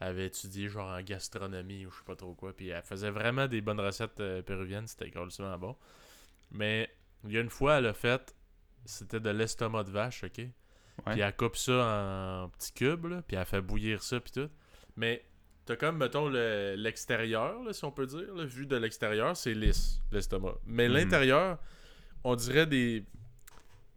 [0.00, 3.46] avait étudié genre en gastronomie ou je sais pas trop quoi, puis elle faisait vraiment
[3.46, 5.76] des bonnes recettes euh, péruviennes, c'était carrément bon.
[6.50, 6.90] Mais
[7.24, 8.34] il y a une fois, elle a fait
[8.84, 10.46] c'était de l'estomac de vache, ok?
[11.06, 14.48] Puis elle coupe ça en petits cubes, là, puis elle fait bouillir ça, puis tout.
[14.96, 15.24] Mais
[15.64, 20.54] t'as comme, mettons, l'extérieur, si on peut dire, là, vu de l'extérieur, c'est lisse, l'estomac.
[20.66, 20.94] Mais mhm.
[20.94, 21.58] l'intérieur,
[22.22, 23.04] on dirait des.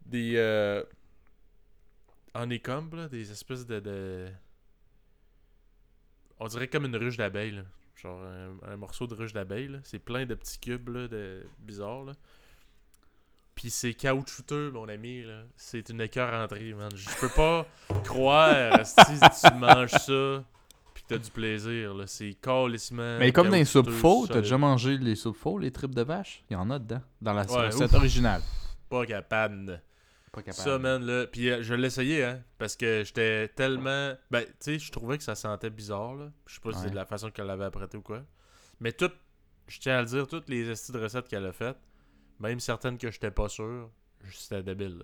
[0.05, 0.33] des.
[0.37, 0.83] Euh,
[2.37, 4.27] en écombe, là, des espèces de,
[6.39, 7.63] On dirait comme une ruche d'abeille,
[7.95, 8.21] Genre
[8.63, 11.43] un, morceau de ruche d'abeille, C'est plein de petits cubes, là, de...
[11.59, 12.13] bizarres, là.
[13.55, 15.23] Puis c'est caoutchouteux, mon ami.
[15.23, 15.41] là.
[15.55, 16.91] C'est une écœur entrée, man.
[16.93, 17.65] Je peux pas
[18.03, 20.43] croire si tu manges ça
[20.93, 21.95] puis que t'as du plaisir.
[21.95, 22.05] là.
[22.05, 23.17] C'est calissement.
[23.17, 26.03] Mais comme dans les soupes faux, t'as déjà mangé les soupes faux, les tripes de
[26.03, 26.43] vache?
[26.51, 27.01] Il y en a dedans.
[27.19, 28.43] Dans la recette originale.
[28.89, 29.81] Pas capable.
[30.37, 30.69] Pas capable.
[30.69, 31.27] Ça, man, là.
[31.27, 32.43] Puis euh, je l'essayais, hein.
[32.57, 34.13] Parce que j'étais tellement.
[34.31, 36.31] Ben, tu sais, je trouvais que ça sentait bizarre, là.
[36.45, 38.23] Je sais pas si c'est de la façon qu'elle l'avait apprêté ou quoi.
[38.79, 39.11] Mais tout.
[39.67, 41.77] Je tiens à le dire, toutes les de recettes qu'elle a faites
[42.39, 43.89] même certaines que j'étais pas sûr,
[44.31, 45.03] c'était débile.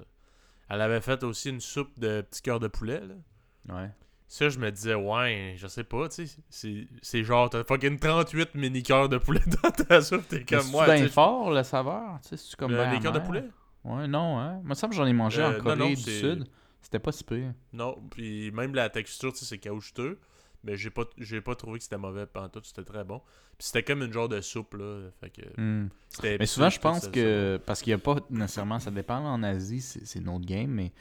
[0.69, 3.02] Elle avait fait aussi une soupe de petits cœurs de poulet.
[3.02, 3.76] Là.
[3.76, 3.89] Ouais.
[4.28, 6.88] Ça, je me disais, ouais, je sais pas, tu sais.
[7.02, 10.28] C'est genre, t'as fucking 38 mini cœurs de poulet dans ta soupe.
[10.28, 10.86] T'es comme moi.
[10.88, 12.19] C'est bien fort, la saveur?
[12.24, 12.72] Tu sais, c'est comme.
[12.72, 13.46] les cœurs de poulet?
[13.84, 14.62] Ouais, non, hein.
[14.63, 16.48] Moi, ça, j'en ai mangé en euh, Corée du Sud.
[16.82, 17.54] C'était pas si pire.
[17.72, 20.19] Non, puis même la texture, tu sais, c'est caoutchouteux.
[20.65, 23.19] Mais j'ai pas, j'ai pas trouvé que c'était mauvais pendant tout, c'était très bon.
[23.58, 25.10] Puis c'était comme une genre de soupe, là.
[25.19, 25.89] Fait que Hmm.
[26.24, 27.60] Mais souvent, je pense que.
[27.65, 28.80] Parce qu'il n'y a pas nécessairement.
[28.80, 30.93] Ça dépend en Asie, c'est c'est notre game, mais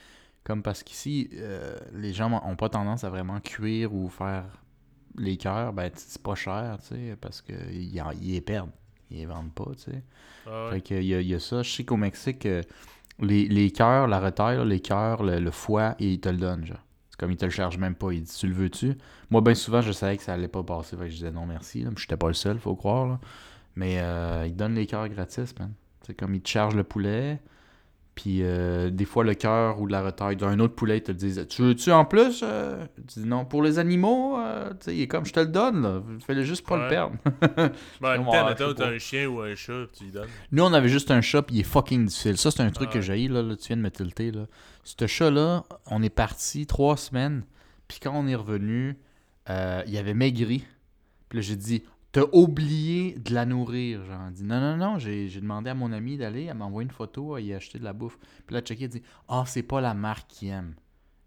[0.44, 4.44] comme parce qu'ici, euh, les gens ont pas tendance à vraiment cuire ou faire
[5.16, 8.70] les cœurs, ben, c'est pas cher, tu sais, parce qu'ils ils perdent.
[9.12, 10.02] Ils les vendent pas, tu sais.
[10.46, 10.70] Ah ouais.
[10.72, 11.62] Fait qu'il y, a- il y a ça.
[11.62, 12.62] Je sais qu'au Mexique, euh,
[13.20, 16.78] les, les cœurs, la retaille, les cœurs, le, le foie, ils te le donnent, genre.
[17.10, 18.12] C'est comme ils te le chargent même pas.
[18.12, 18.94] Ils disent, tu le veux-tu?
[19.30, 20.96] Moi, bien souvent, je savais que ça allait pas passer.
[20.96, 21.82] Fait que je disais non, merci.
[21.82, 21.90] Là.
[21.96, 23.06] Je n'étais pas le seul, faut croire.
[23.06, 23.20] Là.
[23.76, 25.72] Mais euh, ils te donnent les cœurs gratis, man.
[26.06, 27.40] C'est comme ils te chargent le poulet.
[28.14, 31.16] Puis euh, des fois, le cœur ou la retaille d'un autre poulet, ils te le
[31.16, 35.08] disent Tu veux-tu en plus Euh, Tu dis non, pour les animaux, euh, il est
[35.08, 36.02] comme je te le donne, là.
[36.26, 36.82] Fais-le juste pas Ouais.
[36.84, 37.16] le perdre.
[38.02, 40.28] Ben, sais t'as un chien ou un chat, tu lui donnes.
[40.50, 42.36] Nous, on avait juste un chat, puis il est fucking difficile.
[42.36, 44.46] Ça, c'est un truc Ah que j'ai là, là, tu viens de me tilter, là.
[44.84, 47.44] Ce chat-là, on est parti trois semaines,
[47.88, 48.98] puis quand on est revenu,
[49.48, 50.64] euh, il avait maigri.
[51.30, 54.04] Puis là, j'ai dit, t'as oublié de la nourrir.
[54.04, 56.94] Genre, dit, non, non, non, j'ai demandé à mon ami d'aller, elle m'a envoyé une
[56.94, 58.18] photo, il a acheté de la bouffe.
[58.46, 60.74] Puis là, checké, il dit, ah, c'est pas la marque qu'il aime.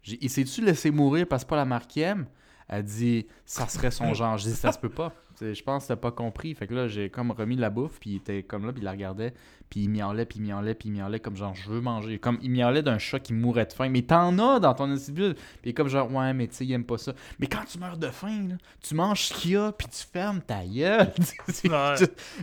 [0.04, 2.26] Il s'est-tu laissé mourir parce que c'est pas la marque qu'il aime?
[2.68, 4.38] Elle dit, ça serait son genre.
[4.38, 5.12] Je dis, ça se peut pas.
[5.40, 6.54] Je pense que t'as pas compris.
[6.54, 8.82] Fait que là, j'ai comme remis de la bouffe, puis il était comme là, puis
[8.82, 9.34] il la regardait,
[9.68, 12.18] puis il miaulait, puis il miaulait, puis il miaulait, comme genre, je veux manger.
[12.18, 13.88] Comme il miaulait d'un chat qui mourait de faim.
[13.88, 15.34] Mais t'en as dans ton institut.
[15.62, 17.12] Puis comme genre, ouais, mais tu sais, il aime pas ça.
[17.38, 20.04] Mais quand tu meurs de faim, là, tu manges ce qu'il y a, puis tu
[20.12, 21.12] fermes ta gueule.
[21.66, 21.94] Ouais.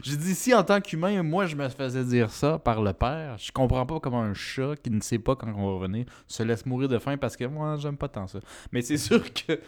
[0.02, 3.38] J'ai dit, si en tant qu'humain, moi, je me faisais dire ça par le père,
[3.38, 6.44] je comprends pas comment un chat qui ne sait pas quand on va revenir se
[6.44, 8.40] laisse mourir de faim parce que moi, j'aime pas tant ça.
[8.72, 9.60] Mais c'est sûr que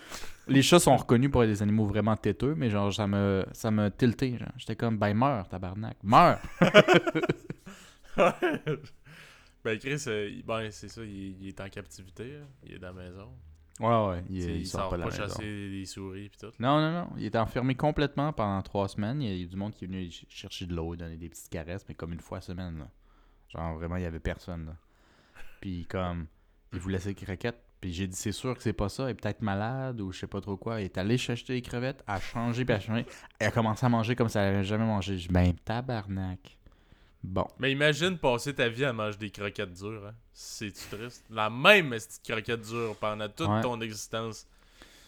[0.48, 3.72] les chats sont reconnus pour être des animaux vraiment têteux, mais genre, ça me, ça
[3.72, 4.38] me tilté.
[4.58, 5.98] J'étais comme, ben, meurs, tabarnak.
[6.04, 6.40] Meurs!
[9.64, 12.46] ben, Chris, euh, ben, c'est ça, il, il est en captivité, là.
[12.64, 13.30] il est dans la maison.
[13.80, 15.34] Ouais, ouais, il, T'sais, il il sort sort pas pas, de la maison.
[15.34, 16.52] chasser des souris pis tout.
[16.60, 17.10] Non, non, non.
[17.18, 19.22] Il était enfermé complètement pendant trois semaines.
[19.22, 21.50] Il y a du monde qui est venu ch- chercher de l'eau, donner des petites
[21.50, 22.78] caresses, mais comme une fois semaine.
[22.80, 22.90] Là.
[23.50, 24.68] Genre, vraiment, il y avait personne.
[24.68, 24.78] Là.
[25.60, 26.28] Puis, comme,
[26.72, 27.62] il voulait ses croquettes.
[27.82, 29.04] Puis, j'ai dit, c'est sûr que c'est pas ça.
[29.08, 30.82] Il est peut-être malade ou je sais pas trop quoi.
[30.82, 33.06] Il est allé chercher des crevettes, a changé, puis a changé.
[33.40, 35.18] Elle a commencé à manger comme ça elle avait jamais mangé.
[35.18, 36.58] Je dis, ben, tabarnak.
[37.24, 37.48] Bon.
[37.60, 40.14] Mais imagine passer ta vie à manger des croquettes dures, hein.
[40.34, 41.24] C'est-tu triste?
[41.30, 43.62] La même petite croquette dure pendant toute Ouais.
[43.62, 44.48] ton existence.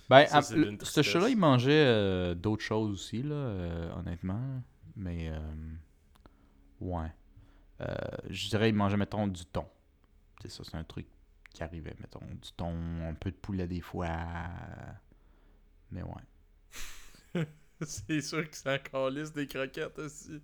[0.10, 3.36] Ben, Ça, à- c'est le- d'une ce chat-là, il mangeait euh, d'autres choses aussi, là,
[3.36, 4.62] euh, honnêtement.
[4.96, 5.38] Mais, euh,
[6.82, 7.12] ouais.
[7.82, 7.94] Euh,
[8.30, 9.66] je dirais, il mangeait, mettons, du thon.
[10.42, 11.06] C'est ça, c'est un truc
[11.58, 12.20] qui arrivait, mettons.
[12.20, 12.72] Du thon,
[13.10, 14.08] un peu de poulet des fois.
[15.92, 17.46] Mais ouais.
[17.82, 20.40] c'est sûr que c'est encore liste des croquettes aussi.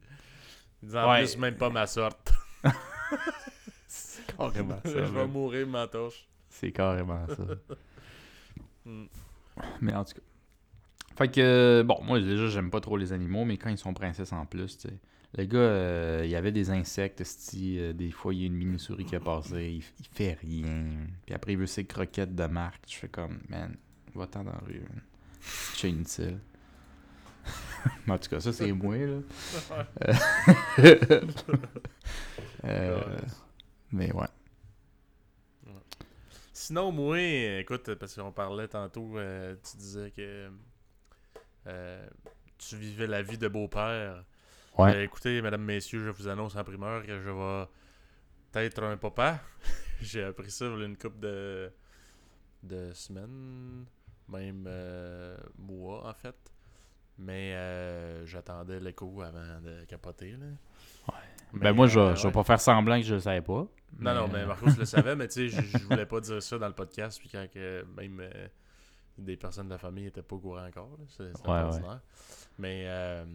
[0.81, 1.19] Ils en Ouais.
[1.19, 2.33] plus même pas ma sorte.
[3.87, 6.27] C'est carrément Je vais mourir ma torche.
[6.49, 7.43] C'est carrément ça.
[8.85, 9.05] Hmm.
[9.79, 10.19] Mais en tout cas.
[11.15, 14.33] Fait que, bon, moi déjà, j'aime pas trop les animaux, mais quand ils sont princesses
[14.33, 14.95] en plus, tu sais.
[15.35, 18.47] Le gars, euh, il y avait des insectes, esti, euh, des fois, il y a
[18.47, 21.07] une mini-souris qui a passé, il, il fait rien.
[21.25, 22.83] Puis après, il veut ses croquettes de marque.
[22.87, 23.75] Je fais comme, man,
[24.13, 24.83] va-t'en dans la rue.
[25.41, 26.39] C'est inutile.
[28.07, 29.19] En tout cas, ça, c'est moi, là.
[32.65, 33.17] Euh,
[33.91, 34.27] mais ouais.
[36.53, 39.17] Sinon, moi, écoute, parce qu'on parlait tantôt,
[39.61, 40.49] tu disais que
[41.67, 42.05] euh,
[42.57, 44.23] tu vivais la vie de beau-père.
[44.77, 44.95] Ouais.
[44.95, 49.39] Euh, écoutez, mesdames, messieurs, je vous annonce en primeur que je vais être un papa.
[50.01, 51.71] J'ai appris ça il y a une couple de,
[52.63, 53.85] de semaines,
[54.27, 56.35] même euh, mois en fait.
[57.19, 60.31] Mais euh, j'attendais l'écho avant de capoter.
[60.31, 60.47] Là.
[61.53, 63.67] Mais, ben moi, je vais, je vais pas faire semblant que je le savais pas.
[63.99, 66.67] Non, non, mais Marcos le savait, mais tu sais, je, voulais pas dire ça dans
[66.67, 68.19] le podcast, puis quand que même
[69.17, 72.01] des personnes de la famille étaient pas au courant encore, c'est Ouais, ordinaire.
[72.57, 73.25] Mais, euh,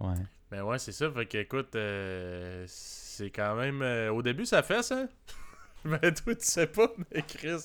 [0.00, 0.14] Ouais.
[0.50, 3.82] mais ouais, c'est ça, fait que écoute, euh, c'est quand même.
[3.82, 5.06] euh, au début, ça fait ça.
[5.84, 7.58] mais toi, tu sais pas, mais Chris,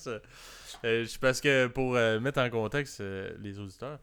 [0.83, 3.99] je- parce que pour mettre en contexte les auditeurs,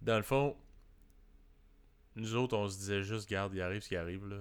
[0.00, 0.56] dans le fond,
[2.14, 4.36] nous autres, on se disait juste, garde, il arrive ce qui arrive, là,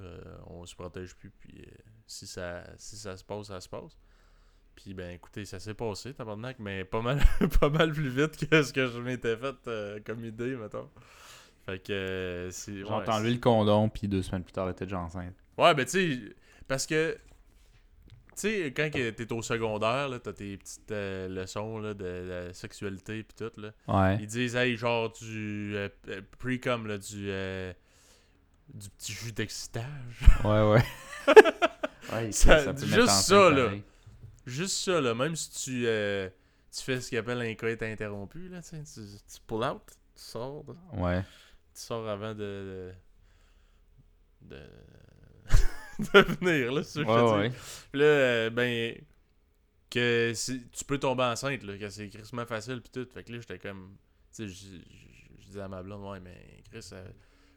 [0.48, 1.66] on se protège plus, puis
[2.06, 3.98] si, ça, si ça se passe, ça se passe.
[4.84, 7.22] Puis ben écoutez, ça s'est passé, tabarnak, mais pas mal,
[7.60, 10.90] pas mal plus vite que ce que je m'étais fait euh, comme idée, mettons.
[11.68, 12.78] Fait que euh, c'est.
[12.78, 15.36] J'ai ouais, entendu le condom, puis deux semaines plus tard, elle était déjà enceinte.
[15.58, 16.36] Ouais, ben tu sais,
[16.68, 21.94] parce que, tu sais, quand t'es au secondaire, là, t'as tes petites euh, leçons là,
[21.94, 23.72] de, la sexualité pis tout, là.
[23.88, 24.18] Ouais.
[24.20, 25.76] Ils disent, hey, genre du
[26.40, 27.28] pre-com, là, du,
[28.74, 30.26] du petit jus d'excitage.
[30.44, 30.84] Ouais, ouais.
[32.14, 33.66] ouais Ça- peut juste ça, là.
[33.66, 33.84] pareil.
[34.46, 36.30] Juste ça, là, même si tu, euh,
[36.72, 39.82] tu fais ce qu'il appelle un coït interrompu, là, tu, tu, pull out,
[40.16, 40.64] tu sors.
[40.94, 41.22] Ouais.
[41.74, 42.92] Tu sors avant de.
[44.42, 44.58] de.
[46.00, 47.56] de venir, là, c'est ça que je Ouais, dis.
[47.56, 47.60] ouais.
[47.92, 48.96] Puis Là, euh, ben.
[49.90, 50.32] Que
[50.72, 53.06] tu peux tomber enceinte, là, que c'est crissement facile, pis tout.
[53.14, 53.98] Fait que là, j'étais comme.
[54.34, 57.06] Tu sais, je- je je disais à ma blonde, ouais, mais Chris, euh,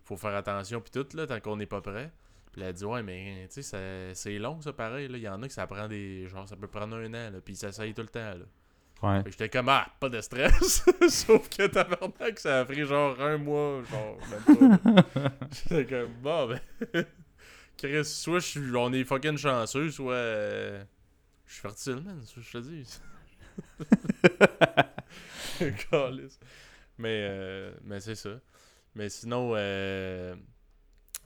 [0.03, 2.11] faut faire attention, pis tout, là, tant qu'on n'est pas prêt.
[2.55, 5.09] Puis elle a dit, ouais, mais tu sais, c'est long, ça, pareil.
[5.09, 5.19] là.
[5.19, 6.29] Il y en a que ça prend des.
[6.29, 8.45] Genre, ça peut prendre un an, là, puis ça s'essaye tout le temps, là.
[9.03, 9.23] Ouais.
[9.27, 10.85] J'étais comme, ah, pas de stress.
[11.09, 15.33] Sauf que tabarnak, ça a pris genre un mois, genre, même pas.
[15.53, 16.47] J'étais comme, bon,
[16.93, 17.05] ben.
[17.77, 20.13] Chris, soit je suis, on est fucking chanceux, soit.
[20.15, 20.85] euh,
[21.45, 23.01] je suis fertile, man, c'est je te dis.
[26.99, 28.41] Mais euh, mais c'est ça.
[28.95, 30.37] Mais sinon, euh,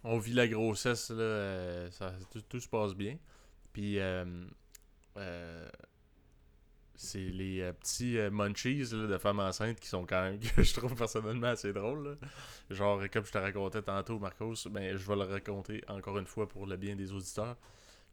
[0.04, 3.18] on vit la grossesse, là, euh, ça, tout, tout se passe bien.
[3.72, 4.24] Puis, euh,
[5.16, 5.68] euh,
[6.94, 10.94] c'est les petits munchies là, de femmes enceintes qui sont quand même, que je trouve
[10.94, 12.08] personnellement assez drôles.
[12.08, 12.28] là.
[12.70, 16.48] Genre, comme je te racontais tantôt, Marcos, ben, je vais le raconter encore une fois
[16.48, 17.56] pour le bien des auditeurs,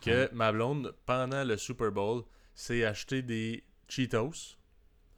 [0.02, 4.58] que ma blonde, pendant le Super Bowl, s'est acheté des Cheetos,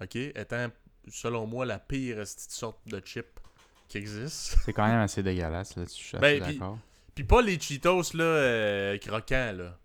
[0.01, 0.69] ok, étant,
[1.07, 3.39] selon moi, la pire sorte de chip
[3.87, 4.57] qui existe.
[4.65, 6.77] C'est quand même assez dégueulasse, là, je suis Ben, d'accord.
[7.15, 9.77] Puis pas les Cheetos, là, euh, croquants, là.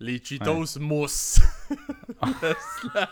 [0.00, 1.40] Les Cheetos mousse.
[2.94, 3.08] la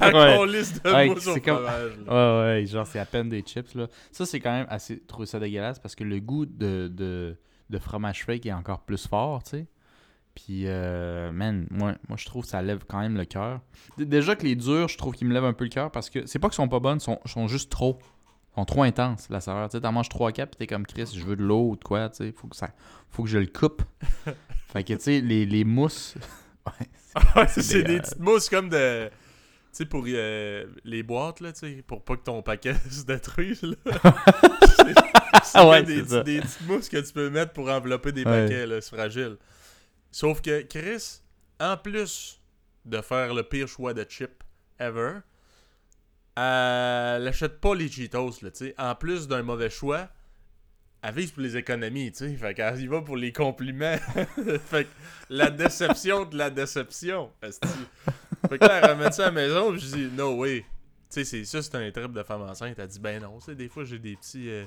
[0.00, 0.10] la
[0.40, 0.46] Ouais.
[0.48, 2.42] de Ouais, mousse au comme- fromage, là.
[2.44, 3.86] Ouais, ouais, genre, c'est à peine des chips, là.
[4.10, 5.00] Ça, c'est quand même assez.
[5.00, 7.36] trouver ça dégueulasse parce que le goût de, de,
[7.68, 9.66] de fromage fake est encore plus fort, tu sais.
[10.34, 13.60] Puis, euh, man, moi, moi, je trouve que ça lève quand même le cœur.
[13.98, 16.24] Déjà que les durs, je trouve qu'ils me lèvent un peu le cœur parce que
[16.26, 17.98] c'est pas qu'ils sont pas bonnes, ils sont, sont juste trop.
[18.54, 19.68] Sont trop intenses, la saveur.
[19.68, 21.76] Tu sais, t'en manges 3 4 puis t'es comme Chris, je veux de l'eau ou
[21.76, 22.32] de quoi, tu sais.
[22.32, 22.70] Faut que, ça,
[23.08, 23.82] faut que je le coupe.
[24.72, 26.14] fait que, tu sais, les, les mousses.
[26.66, 29.08] ouais, Ah, c'est des petites mousses comme de.
[29.08, 29.12] Tu
[29.72, 33.62] sais, pour euh, les boîtes, là, tu sais, pour pas que ton paquet se détruise,
[33.62, 33.76] là.
[34.76, 34.94] c'est
[35.44, 38.42] c'est ouais, des, c'est des petites mousses que tu peux mettre pour envelopper des Ouais.
[38.46, 39.36] paquets, là, c'est fragile.
[40.10, 41.20] Sauf que Chris,
[41.60, 42.40] en plus
[42.84, 44.42] de faire le pire choix de chip
[44.80, 45.18] ever,
[46.36, 48.74] elle achète pas les Cheetos, là, tu sais.
[48.78, 50.08] En plus d'un mauvais choix,
[51.02, 52.34] elle vise pour les économies, tu sais.
[52.36, 53.96] Fait qu'elle y va pour les compliments.
[54.66, 54.90] fait que
[55.28, 57.30] la déception de la déception.
[57.40, 60.60] Fait que là, elle ramène ça à la maison, puis je dis, no way.
[60.60, 60.66] Tu
[61.08, 62.78] sais, c'est ça, c'est un trip de femme enceinte.
[62.78, 64.48] Elle dit, ben non, tu sais, des fois, j'ai des petits.
[64.48, 64.64] euh,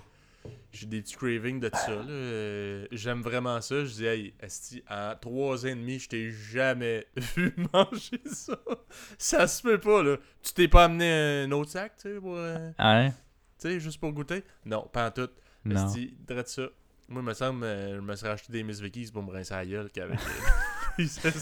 [0.72, 1.92] j'ai des petits cravings de ça.
[1.92, 3.86] Euh, J'aime vraiment ça.
[3.86, 8.58] Je dis, hey, Esti, en trois ans et demi, je t'ai jamais vu manger ça.
[9.18, 10.18] Ça se peut pas, là.
[10.42, 12.36] Tu t'es pas amené un autre sac, tu sais, pour.
[12.38, 13.10] euh, Hein?
[13.60, 14.44] tu sais, juste pour goûter?
[14.66, 15.30] Non, pas en tout.
[15.66, 15.86] Non.
[15.88, 16.64] Esti, drette ça.
[17.10, 19.54] Moi, il me semble, euh, je me serais acheté des Miss Vickies pour me rincer
[19.54, 20.20] la gueule qu'avec.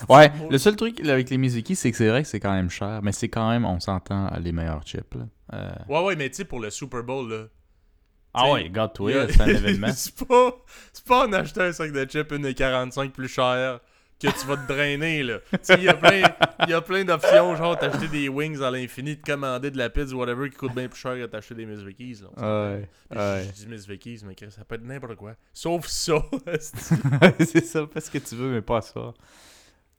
[0.07, 2.69] Ouais, le seul truc avec les Mizuki, c'est que c'est vrai que c'est quand même
[2.69, 5.13] cher, mais c'est quand même, on s'entend, les meilleurs chips.
[5.13, 5.27] Là.
[5.53, 7.47] Euh, Ouais, ouais, mais tu sais, pour le Super Bowl, là.
[8.33, 9.91] Ah T'sais, ouais, garde-toi, a- c'est un événement.
[9.93, 10.55] c'est pas,
[10.93, 13.79] c'est pas en achetant un sac de chips une 45 plus cher
[14.19, 15.39] que tu vas te drainer, là.
[15.51, 16.21] Tu sais, il y a plein,
[16.67, 20.15] y a plein d'options, genre t'acheter des wings à l'infini, de commander de la pizza,
[20.15, 22.75] whatever, qui coûte bien plus cher que t'acheter des Miss Vickies, là.
[22.75, 22.87] Ouais.
[23.47, 25.33] Je dis Miss Vickies, mais ça peut être n'importe quoi.
[25.53, 26.23] Sauf ça,
[26.59, 28.99] c'est ça, fais ce que tu veux, mais pas ça.
[28.99, 29.13] Ouais,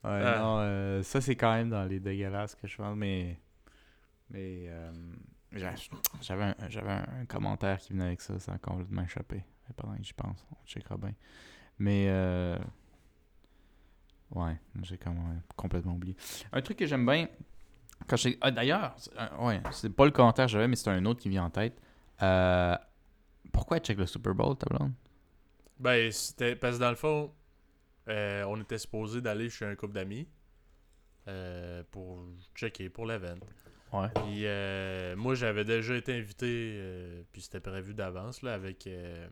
[0.05, 0.39] Ah.
[0.39, 3.39] non, euh, ça c'est quand même dans les dégueulasses que je pense, mais.
[4.31, 4.67] Mais.
[4.69, 4.91] euh,
[5.55, 6.55] j'avais
[6.91, 9.45] un, un, commentaire qui venait avec ça, ça a complètement échappé.
[9.77, 11.15] Pendant que j'y pense, on checkera bien.
[11.79, 12.07] Mais.
[12.09, 12.59] Euh,
[14.35, 14.99] ouais, j'ai
[15.57, 16.17] complètement oublié.
[16.53, 17.29] Un truc que j'aime bien.
[18.07, 21.05] Quand j'ai- ah, D'ailleurs, un- ouais, c'est pas le commentaire que j'avais, mais c'est un
[21.07, 21.81] autre qui vient en tête.
[22.23, 22.77] Euh,
[23.53, 24.93] pourquoi check le Super Bowl, ta blonde?
[25.79, 27.33] Ben, c'était parce que dans le fond,
[28.09, 30.29] euh, on était supposé d'aller chez un couple d'amis
[31.29, 33.39] euh, pour checker pour l'event.
[33.93, 34.09] Ouais.
[34.15, 39.29] Puis euh, moi, j'avais déjà été invité, euh, puis c'était prévu d'avance là, avec euh,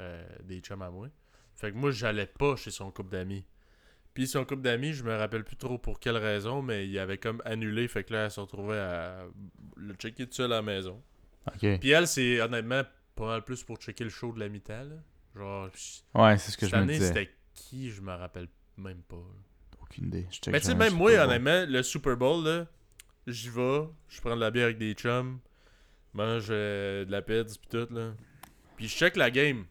[0.00, 1.08] euh, des chums à moi.
[1.54, 3.44] Fait que moi, j'allais pas chez son couple d'amis.
[4.14, 7.18] Puis son couple d'amis, je me rappelle plus trop pour quelle raison, mais il avait
[7.18, 7.86] comme annulé.
[7.88, 9.24] Fait que là, elle se retrouvait à
[9.76, 11.02] le checker tout seul à la maison.
[11.48, 11.78] Ok.
[11.80, 12.82] Puis elle, c'est honnêtement
[13.14, 14.88] pas mal plus pour checker le show de la mi-temps.
[15.34, 15.68] Genre,
[16.14, 17.08] Ouais, c'est ce que cette je me année, disais.
[17.08, 19.22] c'était qui, je me rappelle même pas.
[19.82, 20.26] Aucune idée.
[20.30, 22.66] Je Mais tu sais, même moi, honnêtement, le Super Bowl, là,
[23.26, 25.38] j'y vais, je prends de la bière avec des chums,
[26.14, 28.12] mange euh, de la pizza pis tout, là.
[28.76, 29.64] Puis je check la game.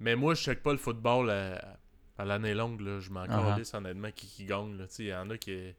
[0.00, 1.78] Mais moi, je check pas le football à,
[2.18, 3.00] à l'année longue, là.
[3.00, 3.52] Je m'en Ah ah.
[3.52, 4.86] calisse, honnêtement, qui, qui gagne, là.
[4.86, 5.74] Tu sais, il y en a qui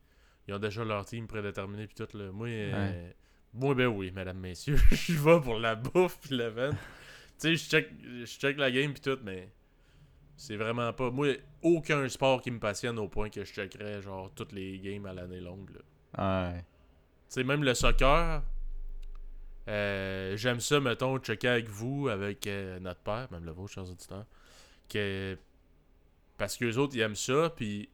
[0.48, 2.32] ils ont déjà leur team prédéterminé pis tout, là.
[2.32, 3.12] Moi, euh,
[3.54, 6.72] moi ben oui, mesdames, messieurs, je vais pour la bouffe pis l'event.
[6.72, 6.78] tu
[7.38, 9.52] sais, je check, je check la game pis tout, mais
[10.36, 11.12] c'est vraiment pas...
[11.12, 15.06] Moi, aucun sport qui me passionne au point que je checkerais, genre, toutes les games
[15.06, 16.54] à l'année longue, là.
[16.54, 16.66] Ouais.
[17.30, 18.42] Tu sais, même le soccer,
[19.68, 23.88] euh, j'aime ça, mettons, checker avec vous, avec euh, notre père, même le vôtre, chers
[23.88, 24.26] auditeurs,
[24.90, 25.38] que...
[26.40, 27.88] parce que les autres, ils aiment ça, puis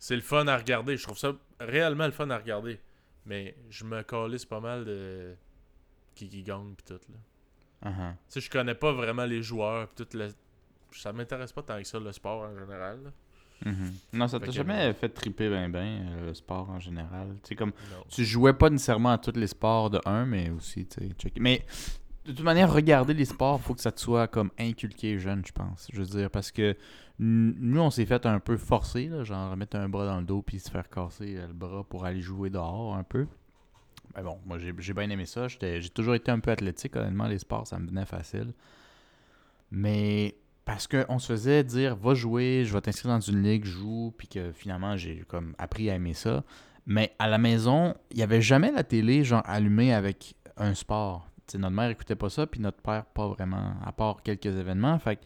[0.00, 0.96] c'est le fun à regarder.
[0.96, 2.80] Je trouve ça réellement le fun à regarder.
[3.24, 5.36] Mais je me calisse pas mal de
[6.16, 7.90] qui, qui gagne, puis tout, là.
[7.90, 8.12] Uh-huh.
[8.12, 10.28] Tu sais, je connais pas vraiment les joueurs, pis tout le...
[10.90, 13.04] Ça m'intéresse pas tant que ça, le sport en général.
[13.04, 13.10] là.
[13.64, 13.92] Mhm.
[14.12, 15.78] Non, ça t'a jamais fait triper ben ben,
[16.10, 17.28] euh, le sport en général?
[17.42, 17.72] Tu comme,
[18.08, 21.00] tu jouais pas nécessairement à tous les sports de un, mais aussi, tu.
[21.40, 21.64] Mais,
[22.26, 25.52] de toute manière, regarder les sports, faut que ça te soit comme inculqué jeune, je
[25.52, 25.88] pense.
[25.92, 26.76] Je veux dire, parce que
[27.18, 30.42] nous, on s'est fait un peu forcer, là, genre mettre un bras dans le dos
[30.42, 33.26] puis se faire casser le bras pour aller jouer dehors un peu.
[34.14, 35.48] Mais bon, moi, j'ai j'ai bien aimé ça.
[35.48, 38.52] J'étais- J'ai toujours été un peu athlétique, honnêtement, les sports, ça me venait facile.
[39.70, 40.34] Mais
[40.66, 44.26] parce qu'on se faisait dire, va jouer, je vais t'inscrire dans une ligue, joue, puis
[44.26, 46.42] que finalement, j'ai comme appris à aimer ça.
[46.86, 51.28] Mais à la maison, il n'y avait jamais la télé, genre, allumée avec un sport.
[51.54, 54.98] Notre mère écoutait pas ça, puis notre père pas vraiment, à part quelques événements.
[54.98, 55.22] Fait que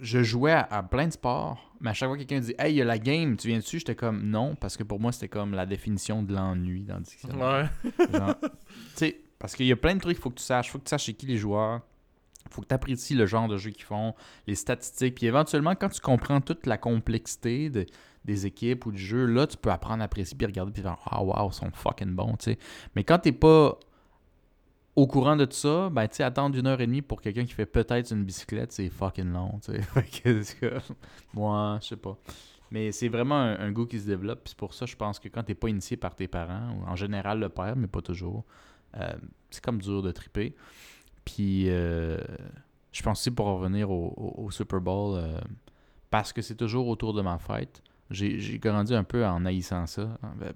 [0.00, 2.72] je jouais à, à plein de sports, mais à chaque fois que quelqu'un dit Hey,
[2.72, 5.12] il y a la game, tu viens dessus J'étais comme non, parce que pour moi,
[5.12, 7.70] c'était comme la définition de l'ennui dans le dictionnaire.
[7.84, 8.08] Ouais.
[8.18, 8.34] Genre,
[9.38, 10.68] parce qu'il y a plein de trucs qu'il faut que tu saches.
[10.68, 11.82] Il faut que tu saches c'est qui les joueurs.
[12.50, 14.14] Faut que tu apprécies le genre de jeu qu'ils font,
[14.46, 15.14] les statistiques.
[15.16, 17.86] Puis éventuellement, quand tu comprends toute la complexité de-
[18.24, 20.98] des équipes ou du jeu, là, tu peux apprendre à apprécier puis regarder puis faire
[21.06, 22.36] Ah, wow, ils sont fucking bons.
[22.94, 23.78] Mais quand t'es pas
[24.96, 27.52] au courant de tout ça, ben, tu attendre une heure et demie pour quelqu'un qui
[27.52, 29.60] fait peut-être une bicyclette, c'est fucking long,
[31.34, 32.18] Moi, je sais pas.
[32.70, 34.40] Mais c'est vraiment un, un goût qui se développe.
[34.44, 36.84] Puis c'est pour ça, je pense que quand t'es pas initié par tes parents, ou
[36.90, 38.44] en général le père, mais pas toujours,
[38.96, 39.12] euh,
[39.50, 40.54] c'est comme dur de triper.
[41.28, 42.16] Puis euh,
[42.90, 45.38] je pense aussi pour revenir au, Super Bowl, euh,
[46.08, 50.08] parce que c'est toujours autour de ma fête, j'ai grandi un peu en haïssant ça.
[50.36, 50.54] Ben,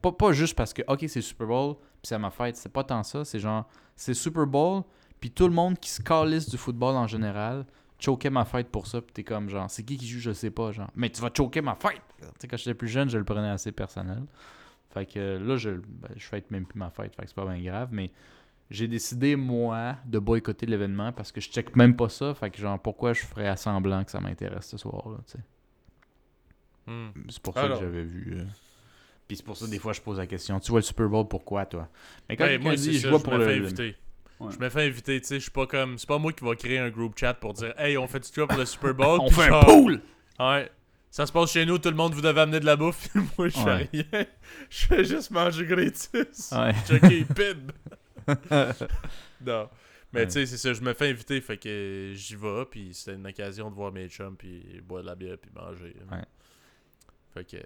[0.00, 2.54] Pas, pas juste parce que, ok, c'est Super Bowl, puis c'est ma fête.
[2.54, 3.24] C'est pas tant ça.
[3.24, 4.84] C'est genre, c'est Super Bowl,
[5.18, 7.66] puis tout le monde qui se calisse du football en général
[7.98, 9.00] choquait ma fête pour ça.
[9.00, 10.90] Puis t'es comme, genre, c'est qui qui joue, je sais pas, genre.
[10.94, 12.02] Mais tu vas choquer ma fête!
[12.20, 14.22] Tu sais, quand j'étais plus jeune, je le prenais assez personnel.
[14.90, 17.34] Fait que euh, là, je, ben, je fête même plus ma fête, fait que c'est
[17.34, 18.12] pas bien grave, mais
[18.74, 22.34] j'ai décidé, moi, de boycotter l'événement parce que je check même pas ça.
[22.34, 25.44] Fait que, genre, pourquoi je ferais à semblant que ça m'intéresse ce soir-là, tu sais.
[26.86, 27.08] Hmm.
[27.30, 28.36] C'est pour ça que j'avais vu.
[28.40, 28.44] euh.
[29.26, 31.26] Puis c'est pour ça, des fois, je pose la question Tu vois le Super Bowl,
[31.26, 31.88] pourquoi, toi?
[32.28, 33.64] Mais quand Ben, quelqu'un moi, dit Je vois pour me le.
[33.64, 33.96] inviter.
[34.40, 34.52] Ouais.
[34.52, 35.96] Je me fais inviter, tu sais, je suis pas comme...
[35.96, 38.30] C'est pas moi qui va créer un group chat pour dire «Hey, on fait du
[38.32, 40.02] quoi pour le Super Bowl?» On fait un pool
[40.38, 40.70] Ouais.
[41.10, 43.08] Ça se passe chez nous, tout le monde, vous devez amener de la bouffe.
[43.38, 43.88] moi, je fais Ouais.
[43.92, 44.26] rien.
[44.68, 46.50] Je fais juste manger gratis.
[46.52, 46.74] Ouais.
[46.86, 47.70] Checker pib.
[49.44, 49.68] non.
[50.12, 50.26] Mais Ouais.
[50.26, 53.26] tu sais, c'est ça, je me fais inviter, fait que j'y vais, puis c'est une
[53.26, 55.96] occasion de voir mes chums, puis boire de la bière, puis manger.
[56.10, 56.22] Ouais.
[57.32, 57.56] Fait que...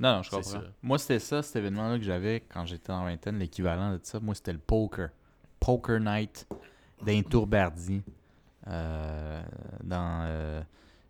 [0.00, 0.50] Non, non, je C'est comprends.
[0.50, 0.62] ça.
[0.82, 4.18] Moi, c'était ça, cet événement-là que j'avais quand j'étais en vingtaine, l'équivalent de ça.
[4.18, 5.10] Moi, c'était le poker.
[5.60, 6.48] Poker night
[7.04, 8.02] d'un Tourbardi.
[8.66, 9.42] euh,
[9.82, 10.62] dans, euh,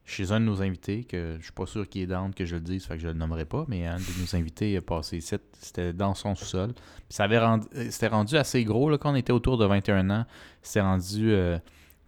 [0.04, 2.56] chez un de nos invités, que je suis pas sûr qu'il est down que je
[2.56, 5.20] le dise, fait que je le nommerai pas, mais un de nos invités est passé
[5.20, 6.74] c'était dans son sous-sol.
[7.08, 7.56] Ça avait euh,
[7.90, 10.26] c'était rendu assez gros, là, quand on était autour de 21 ans,
[10.62, 11.58] c'était rendu euh,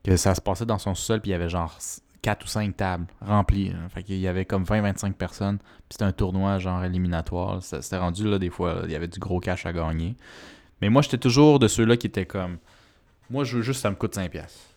[0.04, 1.78] que ça se passait dans son sous-sol, puis il y avait genre
[2.20, 3.70] 4 ou 5 tables remplies.
[3.70, 3.88] là.
[3.88, 7.62] Fait qu'il y avait comme 20-25 personnes, puis c'était un tournoi genre éliminatoire.
[7.62, 10.16] C'était rendu, là, des fois, il y avait du gros cash à gagner.
[10.82, 12.58] Mais moi, j'étais toujours de ceux-là qui étaient comme,
[13.30, 14.75] moi, je veux juste, ça me coûte 5 piastres.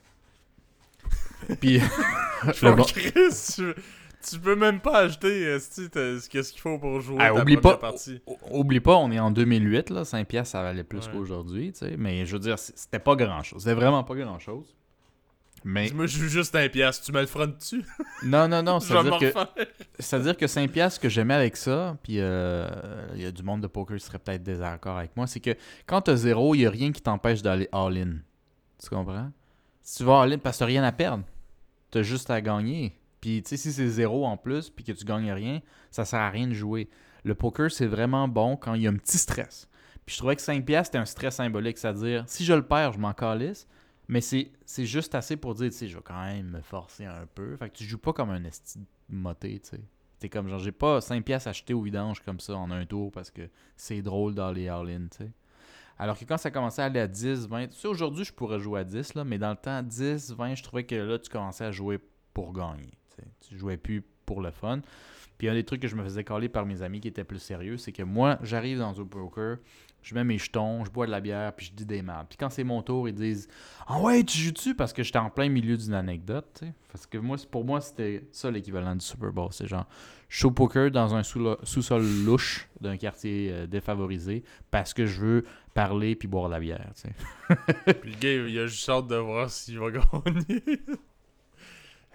[1.60, 1.82] Puis,
[2.64, 3.74] Oh, bon- Chris, tu,
[4.30, 7.80] tu peux même pas acheter ce qu'est-ce qu'il faut pour jouer Ah, ta oublie première
[7.80, 8.22] pas- partie?
[8.52, 11.12] Oublie pas, on est en 2008, là, 5 piastres, ça valait plus Ouais.
[11.12, 11.96] qu'aujourd'hui, tu sais.
[11.98, 13.62] Mais je veux dire, c'était pas grand-chose.
[13.64, 14.74] C'était vraiment pas grand-chose.
[15.66, 17.06] Mais Moi, je joue juste un piastre.
[17.06, 17.84] Tu me le feras dessus?
[18.24, 19.34] non, non, non, Je c'est-à-dire que,
[20.00, 22.70] c'est-à-dire que 5 piastres, ce que j'aimais avec ça, puis euh,
[23.16, 25.52] il y a du monde de poker qui serait peut-être désaccord avec moi, c'est que
[25.86, 28.20] quand t'as zéro, il y a rien qui t'empêche d'aller all-in.
[28.82, 29.30] Tu comprends?
[29.82, 31.24] Si tu vas all-in parce que t'as rien à perdre,
[31.92, 32.96] t'as juste à gagner.
[33.22, 35.62] Puis, tu sais, si c'est zéro en plus, puis que tu gagnes rien,
[35.92, 36.90] ça sert à rien de jouer.
[37.24, 39.68] Le poker, c'est vraiment bon quand il y a un petit stress.
[40.06, 42.94] Puis je trouvais que 5 piastres, c'était un stress symbolique, c'est-à-dire, si je le perds,
[42.94, 43.68] je m'en calisse,
[44.08, 47.06] mais c'est c'est juste assez pour dire, tu sais, je vais quand même me forcer
[47.06, 47.56] un peu.
[47.58, 49.82] Fait que tu joues pas comme un esti moté, tu sais.
[50.20, 53.12] T'es comme, genre, j'ai pas 5 piastres achetés au vidange comme ça en un tour
[53.12, 55.32] parce que c'est drôle dans les all-in, tu sais.
[56.00, 58.60] Alors que quand ça commençait à aller à 10, 20, tu sais, aujourd'hui, je pourrais
[58.60, 61.30] jouer à 10, là, mais dans le temps, 10, 20, je trouvais que là, tu
[61.30, 62.00] commençais à jouer
[62.34, 62.92] pour gagner.
[63.48, 64.80] tu jouais plus pour le fun.
[65.38, 67.40] Puis un des trucs que je me faisais caler par mes amis qui étaient plus
[67.40, 69.58] sérieux, c'est que moi, j'arrive dans un poker,
[70.02, 72.26] je mets mes jetons, je bois de la bière, puis je dis des maps.
[72.28, 73.48] Puis quand c'est mon tour, ils disent
[73.88, 76.64] Ah ouais, tu joues-tu Parce que j'étais en plein milieu d'une anecdote.
[76.92, 79.50] Parce que moi, pour moi, c'était ça l'équivalent du Super Bowl.
[79.52, 79.86] C'est genre,
[80.28, 85.06] je suis au poker dans un sous- sous-sol louche d'un quartier euh, défavorisé parce que
[85.06, 86.90] je veux parler puis boire de la bière.
[86.96, 87.94] tu sais.
[88.02, 90.64] Puis le gars, il a juste hâte de voir s'il va gagner.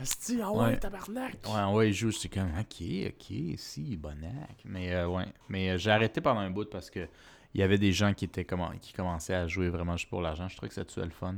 [0.01, 0.79] Esti, ah ouais, Ouais.
[0.79, 1.37] tabarnak!
[1.47, 4.61] Ouais, ouais, il joue, c'est comme, ok, ok, si, bonac.
[4.65, 7.07] Mais euh, ouais, mais euh, j'ai arrêté pendant un bout parce que
[7.55, 10.21] il y avait des gens qui étaient comment, qui commençaient à jouer vraiment juste pour
[10.21, 10.49] l'argent.
[10.49, 11.37] Je trouvais que ça tuait le fun.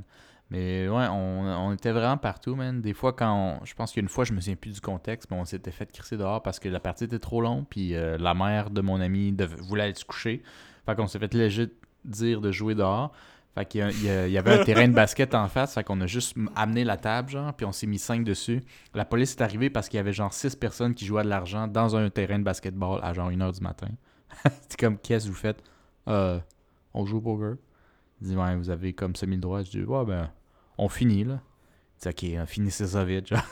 [0.49, 2.81] Mais ouais, on, on était vraiment partout, man.
[2.81, 5.37] Des fois, quand on- je pense qu'une fois, je me souviens plus du contexte, mais
[5.37, 8.33] on s'était fait crisser dehors parce que la partie était trop longue, puis euh, la
[8.33, 10.43] mère de mon ami voulait aller se coucher.
[10.87, 11.67] Fait qu'on s'est fait léger
[12.07, 13.13] dire de jouer dehors.
[13.55, 16.07] Fait qu'il y, il y avait un terrain de basket en face, fait qu'on a
[16.07, 18.63] juste amené la table, genre, puis on s'est mis cinq dessus.
[18.95, 21.67] La police est arrivée parce qu'il y avait genre six personnes qui jouaient de l'argent
[21.67, 23.89] dans un terrain de basketball à genre 1h du matin.
[24.69, 25.63] C'est comme, qu'est-ce que vous faites?
[26.07, 26.39] Euh,
[26.93, 27.57] on joue au poker.
[28.21, 29.63] Il dit, ouais, vous avez comme semi le droit.
[29.63, 30.31] Je dis, ouais, ben,
[30.77, 31.41] on finit, là.
[32.05, 33.43] Il dit, ok, finissez ça vite, genre.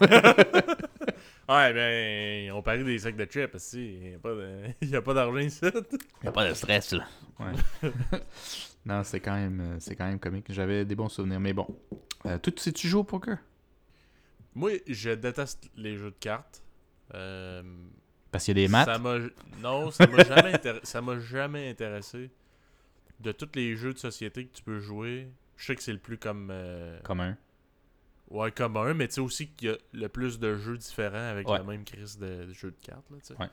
[1.50, 3.94] Ouais, ben, on parie des sacs de chips, aussi.
[3.94, 5.60] Il n'y a pas de- il y a pas d'argent ici.
[6.22, 7.06] Y a pas de stress, là.
[7.40, 7.90] Ouais.
[8.86, 10.46] non, c'est quand même, euh, c'est quand même comique.
[10.52, 11.66] J'avais des bons souvenirs, mais bon.
[12.26, 13.38] Euh, toi, tu sais-tu jouer au poker?
[14.54, 16.62] Moi, je déteste les jeux de cartes.
[17.14, 17.62] Euh,
[18.30, 18.86] Parce qu'il y a des maths?
[18.86, 18.98] Ça.
[19.60, 22.30] Non, ça m'a jamais, intér- ça m'a jamais intéressé.
[23.18, 25.98] De tous les jeux de société que tu peux jouer, je sais que c'est le
[25.98, 26.48] plus comme...
[26.52, 27.36] euh, commun.
[28.30, 31.48] Ouais, commun, mais tu sais aussi qu'il y a le plus de jeux différents avec
[31.48, 31.58] Ouais.
[31.58, 33.40] la même crise de, de jeux de cartes, là, tu sais.
[33.40, 33.48] Ouais.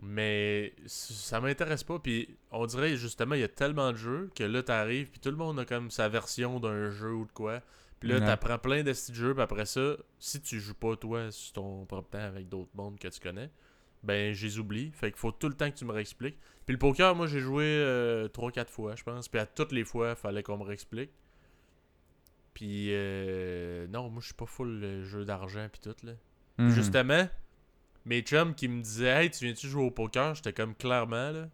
[0.00, 4.44] Mais ça m'intéresse pas, puis on dirait justement, il y a tellement de jeux que
[4.44, 7.60] là, t'arrives, puis tout le monde a comme sa version d'un jeu ou de quoi.
[7.98, 11.32] Puis là, t'apprends plein de petits jeux, puis après ça, si tu joues pas toi
[11.32, 13.50] sur ton propre temps avec d'autres mondes que tu connais,
[14.04, 14.92] ben je les oublie.
[14.92, 16.38] Fait qu'il faut tout le temps que tu me réexpliques.
[16.64, 17.64] Puis le poker, moi j'ai joué
[18.32, 19.26] 3-4 fois, je pense.
[19.28, 21.10] Puis à toutes les fois, fallait qu'on me réexplique.
[22.58, 26.14] Puis euh, non, moi je suis pas full euh, jeu d'argent puis tout là.
[26.58, 26.70] Mhm.
[26.70, 27.28] Justement,
[28.04, 30.34] mes chums qui me disaient Hey, tu viens-tu jouer au poker?
[30.34, 31.48] J'étais comme clairement là.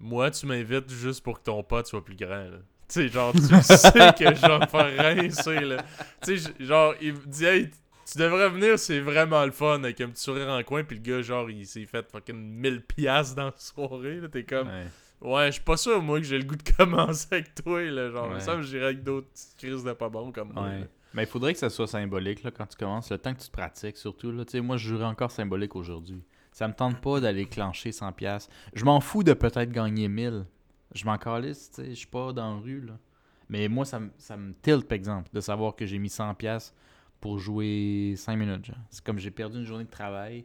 [0.00, 2.56] Moi, tu m'invites juste pour que ton pote soit plus grand là.
[2.88, 5.84] Tu sais, genre, tu sais que je vais me faire rincer là.
[6.22, 7.70] Tu sais, genre, il me dit Hey,
[8.10, 10.84] tu devrais venir, c'est vraiment le fun avec un petit sourire en coin.
[10.84, 14.28] Puis le gars, genre, il s'est fait fucking 1000 piastres dans la soirée là.
[14.28, 14.86] T'es comme Ouais.
[15.20, 18.10] Ouais, je suis pas sûr, moi, que j'ai le goût de commencer avec toi, là.
[18.10, 18.40] Genre, Ouais.
[18.40, 20.68] ça, me j'irais avec d'autres crises de pas bon comme moi.
[20.68, 20.86] Là.
[21.14, 23.46] Mais il faudrait que ça soit symbolique là, quand tu commences, le temps que tu
[23.48, 24.30] te pratiques surtout.
[24.30, 24.44] Là.
[24.44, 26.22] Tu sais, Moi, je jouerais encore symbolique aujourd'hui.
[26.52, 28.12] Ça me tente pas d'aller clencher 100$.
[28.12, 28.52] piastres.
[28.74, 30.44] Je m'en fous de peut-être gagner 1000$.
[30.94, 32.80] Je m'en calisse, tu sais, je suis pas dans la rue.
[32.82, 32.98] Là.
[33.48, 36.34] Mais moi, ça, me- ça me tilt, par exemple, de savoir que j'ai mis 100$
[36.34, 36.74] piastres
[37.20, 38.64] pour jouer 5 minutes.
[38.66, 38.76] genre.
[38.90, 40.44] C'est comme j'ai perdu une journée de travail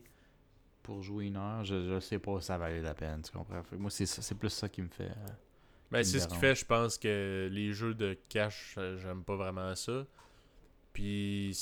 [0.84, 1.64] pour jouer une heure.
[1.64, 3.64] Je, je sais pas si ça valait la peine, tu comprends?
[3.64, 5.06] Fait que moi, c'est ça- c'est plus ça qui me fait.
[5.10, 5.30] euh,
[5.92, 9.36] Ben, c'est ce qui fait, je pense, que les jeux de cash, euh, j'aime pas
[9.36, 10.06] vraiment ça.
[10.92, 11.54] Puis,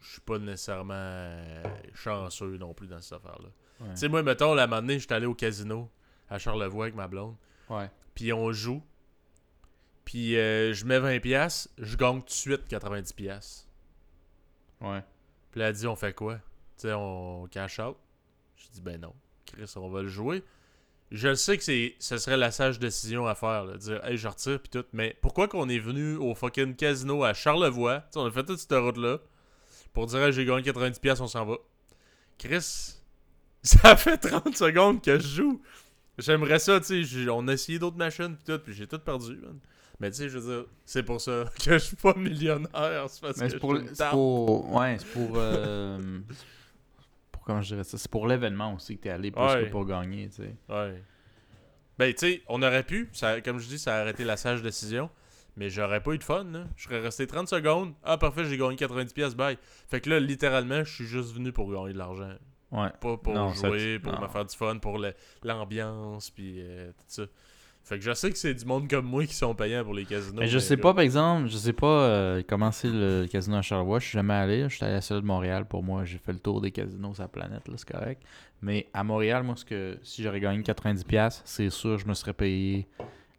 [0.00, 1.62] je suis pas nécessairement euh,
[1.94, 3.48] chanceux non plus dans cette affaire-là.
[3.80, 3.90] ouais.
[3.90, 5.90] Tu sais, moi, mettons, la année, j'étais allé au casino
[6.28, 7.36] à Charlevoix avec ma blonde.
[7.68, 7.90] Ouais.
[8.14, 8.82] Puis on joue.
[10.04, 13.14] Puis euh, je mets 20$, piastres, je gagne tout de suite 90$.
[13.14, 13.66] piastres.
[14.80, 15.04] Ouais.
[15.52, 16.40] Puis elle dit, on fait quoi?
[16.80, 17.96] Tu sais, on cash out.
[18.56, 19.12] Je dis, ben non.
[19.44, 20.42] Chris, on va le jouer.
[21.10, 24.04] Je le sais que c'est, ce serait la sage décision à faire, là, de dire,
[24.04, 24.84] hey, je retire, puis tout.
[24.92, 28.00] Mais pourquoi qu'on est venu au fucking casino à Charlevoix?
[28.00, 29.18] Tu sais, on a fait toute cette route-là
[29.92, 31.56] pour dire, hey, j'ai gagné 90$, piastres, on s'en va.
[32.38, 32.94] Chris,
[33.62, 35.60] ça fait 30 secondes que je joue.
[36.16, 37.28] J'aimerais ça, tu sais.
[37.28, 39.58] On a essayé d'autres machines, puis tout, puis j'ai tout perdu, man.
[39.98, 43.06] Mais tu sais, je veux dire, c'est pour ça que je suis pas millionnaire.
[43.08, 44.14] C'est parce Mais que c'est pour, c'est.
[44.14, 45.32] Ouais, c'est pour.
[45.36, 46.36] euh, pour
[47.50, 49.64] comment je dirais ça C'est pour l'événement aussi que t'es allé plus Ouais.
[49.66, 50.54] que pour gagner, tu sais.
[50.68, 51.02] Ouais.
[51.98, 54.62] Ben, tu sais, on aurait pu, ça, comme je dis, ça a arrêté la sage
[54.62, 55.10] décision,
[55.56, 56.64] mais j'aurais pas eu de fun, là.
[56.76, 57.92] Je serais resté 30 secondes.
[58.02, 59.58] Ah, parfait, j'ai gagné 90 pièces bye.
[59.88, 62.32] Fait que là, littéralement, je suis juste venu pour gagner de l'argent.
[62.72, 62.88] Ouais.
[63.00, 64.20] Pas pour Non, jouer, tu- pour non.
[64.22, 67.22] me faire du fun, pour le- l'ambiance, puis euh, tout ça.
[67.82, 70.04] Fait que je sais que c'est du monde comme moi qui sont payants pour les
[70.04, 70.38] casinos.
[70.38, 70.82] Mais je sais là.
[70.82, 73.98] pas, par exemple, je sais pas euh, comment c'est le casino à Charlevoix.
[73.98, 74.68] Je suis jamais allé.
[74.68, 75.66] Je suis allé à celui de Montréal.
[75.66, 78.22] Pour moi, j'ai fait le tour des casinos sur la planète, là, c'est correct.
[78.62, 82.34] Mais à Montréal, moi, ce que si j'aurais gagné 90$, c'est sûr je me serais
[82.34, 82.86] payé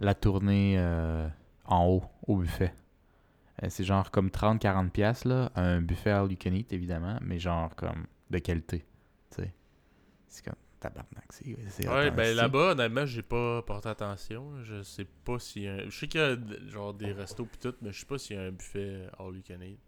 [0.01, 1.27] la tournée euh,
[1.65, 2.73] en haut, au buffet.
[3.63, 5.51] Euh, c'est genre comme 30-40$, là.
[5.55, 8.85] Un buffet all you can eat, évidemment, mais genre comme de qualité.
[9.29, 9.53] Tu sais.
[10.27, 11.25] C'est comme tabarnak.
[11.29, 14.61] C'est, Ouais, ben là-bas, honnêtement, j'ai pas porté attention.
[14.63, 15.89] Je sais pas s'il y a un...
[15.89, 16.35] Je sais qu'il y a
[16.67, 19.35] genre des restos pis tout, mais je sais pas s'il y a un buffet all
[19.35, 19.79] you can eat.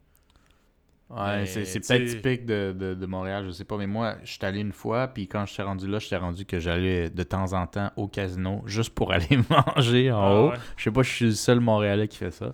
[1.09, 3.77] Ouais, c'est peut-être typique de, de, de, Montréal, je sais pas.
[3.77, 6.15] Mais moi, je suis allé une fois, puis quand je suis rendu là, je suis
[6.15, 10.35] rendu que j'allais de temps en temps au casino juste pour aller manger en ah
[10.35, 10.51] haut.
[10.75, 12.53] Je sais pas, je suis le seul Montréalais qui fait ça.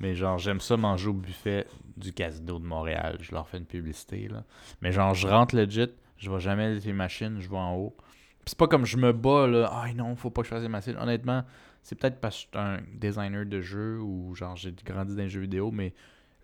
[0.00, 1.66] Mais genre, j'aime ça manger au buffet
[1.96, 3.18] du casino de Montréal.
[3.20, 4.44] Je leur fais une publicité, là.
[4.80, 5.90] Mais genre, je rentre legit,
[6.20, 7.96] je vais jamais les machines, je vais en haut.
[7.98, 9.70] Puis c'est pas comme je me bats, là.
[9.72, 10.96] Ah non, faut pas que je fasse les machines.
[10.98, 11.44] Honnêtement,
[11.82, 15.22] c'est peut-être parce que je suis un designer de jeux ou genre j'ai grandi dans
[15.22, 15.94] les jeux vidéo, mais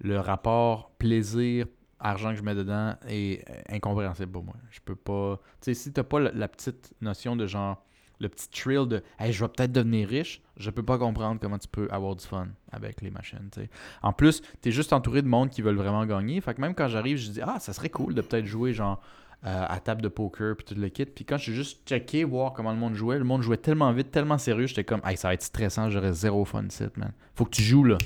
[0.00, 1.66] le rapport plaisir
[2.00, 4.56] argent que je mets dedans est incompréhensible pour moi.
[4.70, 5.40] Je peux pas.
[5.60, 7.82] Tu sais, si t'as pas la, petite notion de genre.
[8.18, 11.58] Le petit thrill de hey, je vais peut-être devenir riche, je peux pas comprendre comment
[11.58, 13.50] tu peux avoir du fun avec les machines.
[14.02, 16.40] En plus, tu es juste entouré de monde qui veulent vraiment gagner.
[16.40, 19.02] Fait que même quand j'arrive, je dis Ah, ça serait cool de peut-être jouer genre
[19.46, 21.06] à table de poker puis tout le kit.
[21.06, 24.10] Puis quand j'ai juste checké, voir comment le monde jouait, le monde jouait tellement vite,
[24.10, 27.12] tellement sérieux, j'étais comme Hey, ça va être stressant, j'aurais zéro fun set, man.
[27.34, 27.98] Faut que tu joues là.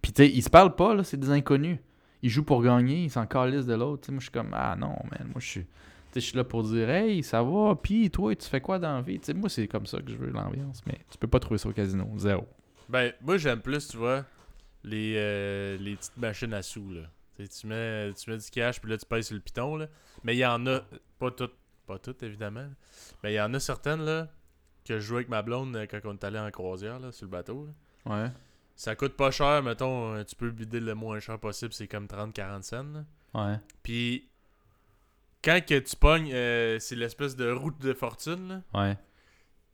[0.00, 1.78] Puis tu sais, ils se parlent pas, là, c'est des inconnus.
[2.22, 4.10] Ils jouent pour gagner, ils s'en calissent de l'autre.
[4.10, 5.66] Moi, je suis comme, ah non, man, moi, je suis.
[6.14, 9.02] je suis là pour dire, hey, ça va, puis toi, tu fais quoi dans la
[9.02, 9.20] vie?
[9.34, 11.72] moi, c'est comme ça que je veux l'ambiance, mais tu peux pas trouver ça au
[11.72, 12.46] casino, zéro.
[12.88, 14.24] Ben, moi, j'aime plus, tu vois,
[14.82, 17.02] les, euh, les petites machines à sous, là.
[17.48, 19.86] Tu mets, tu mets du cash, puis là, tu payes sur le piton, là.
[20.24, 20.80] Mais il y en a,
[21.18, 22.68] pas toutes, pas toutes, évidemment,
[23.22, 24.28] mais il y en a certaines, là,
[24.84, 27.26] que je jouais avec ma blonde euh, quand on est allé en croisière, là, sur
[27.26, 27.68] le bateau,
[28.06, 28.30] Ouais.
[28.76, 32.06] Ça coûte pas cher, mettons, euh, tu peux bider le moins cher possible, c'est comme
[32.06, 33.04] 30-40 cents.
[33.34, 33.56] Ouais.
[33.82, 34.30] Puis,
[35.44, 38.48] quand que tu pognes, euh, c'est l'espèce de route de fortune.
[38.48, 38.62] Là.
[38.80, 38.96] Ouais.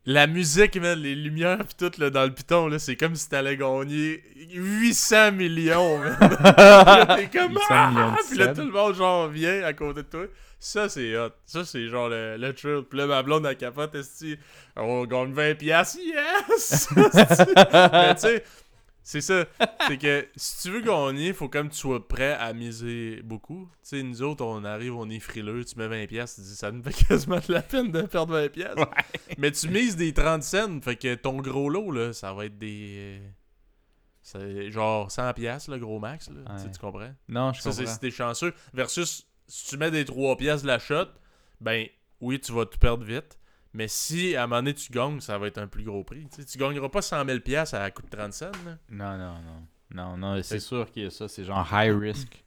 [0.09, 3.57] La musique, les lumières pis tout là, dans le piton, là, c'est comme si t'allais
[3.57, 5.99] gagner 800 millions.
[7.17, 8.15] T'es comme ah!
[8.29, 10.23] Puis là, tout le monde genre vient à côté de toi.
[10.61, 11.31] Ça, c'est hot.
[11.45, 12.83] Ça, c'est genre le, le thrill.
[12.89, 13.97] Puis là, ma blonde, à capote,
[14.77, 15.99] on gagne 20 piastres?
[15.99, 16.87] Yes!
[16.95, 18.43] Mais tu sais
[19.07, 19.45] c'est ça.
[19.87, 23.69] c'est que si tu veux gagner, il faut comme tu sois prêt à miser beaucoup.
[23.75, 26.73] Tu sais, nous autres, on arrive, on est frileux, tu mets 20$, tu dis ça
[26.73, 28.85] me fait quasiment de la peine de perdre 20$.
[29.37, 32.57] Mais tu mises des 30 cents, fait que ton gros lot, là, ça va être
[32.57, 33.21] des.
[34.23, 36.57] C'est genre 100$ le gros max, là.
[36.61, 37.13] Tu comprends?
[37.29, 37.71] Non, je comprends.
[37.71, 38.53] Ça, c'est si t'es chanceux.
[38.73, 41.07] Versus si tu mets des 3$ de la shot,
[41.61, 41.87] ben
[42.19, 43.36] oui, tu vas tout perdre vite.
[43.77, 46.27] Mais si à un moment donné tu gagnes, ça va être un plus gros prix.
[46.35, 47.37] Tu, tu gagneras pas 100 000
[47.73, 48.51] à coût de 30 cents.
[48.89, 49.67] Non, non, non.
[49.93, 51.27] Non, non, c'est sûr qu'il y a ça.
[51.27, 52.43] C'est genre high risk,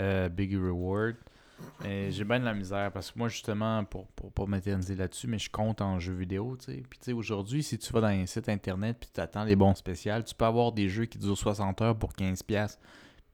[0.00, 1.16] euh, big reward.
[1.84, 5.26] Et j'ai bien de la misère parce que moi, justement, pour, pour pas m'éterniser là-dessus,
[5.26, 6.82] mais je compte en jeux vidéo, sais.
[6.88, 9.54] Puis, tu sais, aujourd'hui, si tu vas dans un site internet puis tu attends les
[9.54, 12.78] bons spéciales, tu peux avoir des jeux qui durent 60 heures pour 15$.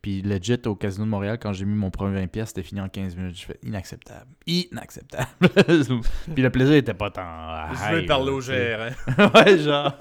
[0.09, 2.81] Puis legit, au Casino de Montréal, quand j'ai mis mon premier 20 pièces, c'était fini
[2.81, 3.39] en 15 minutes.
[3.39, 4.31] Je fais inacceptable.
[4.47, 5.29] Inacceptable.
[6.35, 7.75] puis le plaisir était pas tant...
[7.75, 9.95] Je vais parler au GR, ouais, genre...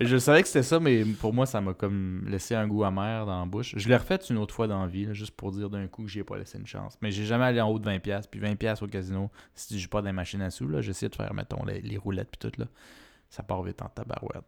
[0.00, 3.24] je savais que c'était ça, mais pour moi, ça m'a comme laissé un goût amer
[3.24, 3.72] dans la bouche.
[3.74, 6.10] Je l'ai refait une autre fois dans la vie, juste pour dire d'un coup que
[6.10, 6.98] j'ai pas laissé une chance.
[7.00, 8.26] Mais j'ai jamais allé en haut de 20 pièces.
[8.26, 11.08] Puis 20 pièces au casino, si je pas dans les machines à sous, là, j'essaie
[11.08, 12.66] de faire, mettons, les, roulettes puis tout, là.
[13.30, 14.44] Ça part vite en tabarouette.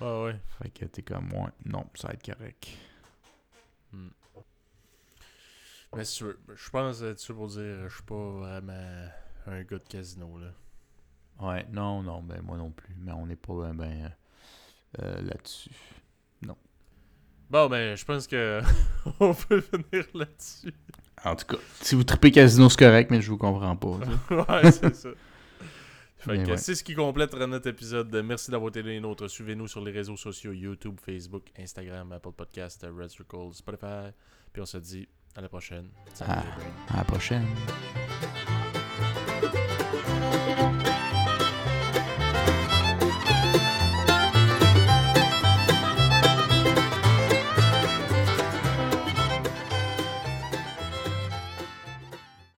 [0.00, 0.36] Ouais, ouais.
[0.62, 2.68] Fait que t'es comme, ouais, non, ça va être correct.
[3.92, 4.08] Hmm.
[5.96, 9.08] Mais si tu veux, je pense être sûr pour dire, je suis pas vraiment
[9.46, 10.52] un gars de casino, là.
[11.40, 12.94] Ouais, non, non, ben moi non plus.
[12.98, 14.12] Mais on n'est pas ben, ben
[15.00, 15.70] euh, là-dessus.
[16.42, 16.56] Non.
[17.48, 18.60] Bon, ben, je pense que
[19.20, 20.74] on peut venir là-dessus.
[21.24, 23.98] En tout cas, si vous tripez casino, c'est correct, mais je vous comprends pas.
[24.30, 25.08] ouais, c'est ça.
[26.56, 28.14] c'est ce qui complète notre épisode.
[28.24, 29.28] Merci d'avoir été les nôtres.
[29.28, 34.10] Suivez-nous sur les réseaux sociaux YouTube, Facebook, Instagram, Apple Podcast, Red Circle, Spotify.
[34.52, 35.88] Puis on se dit à la prochaine.
[36.12, 37.46] Salut, à, à la prochaine.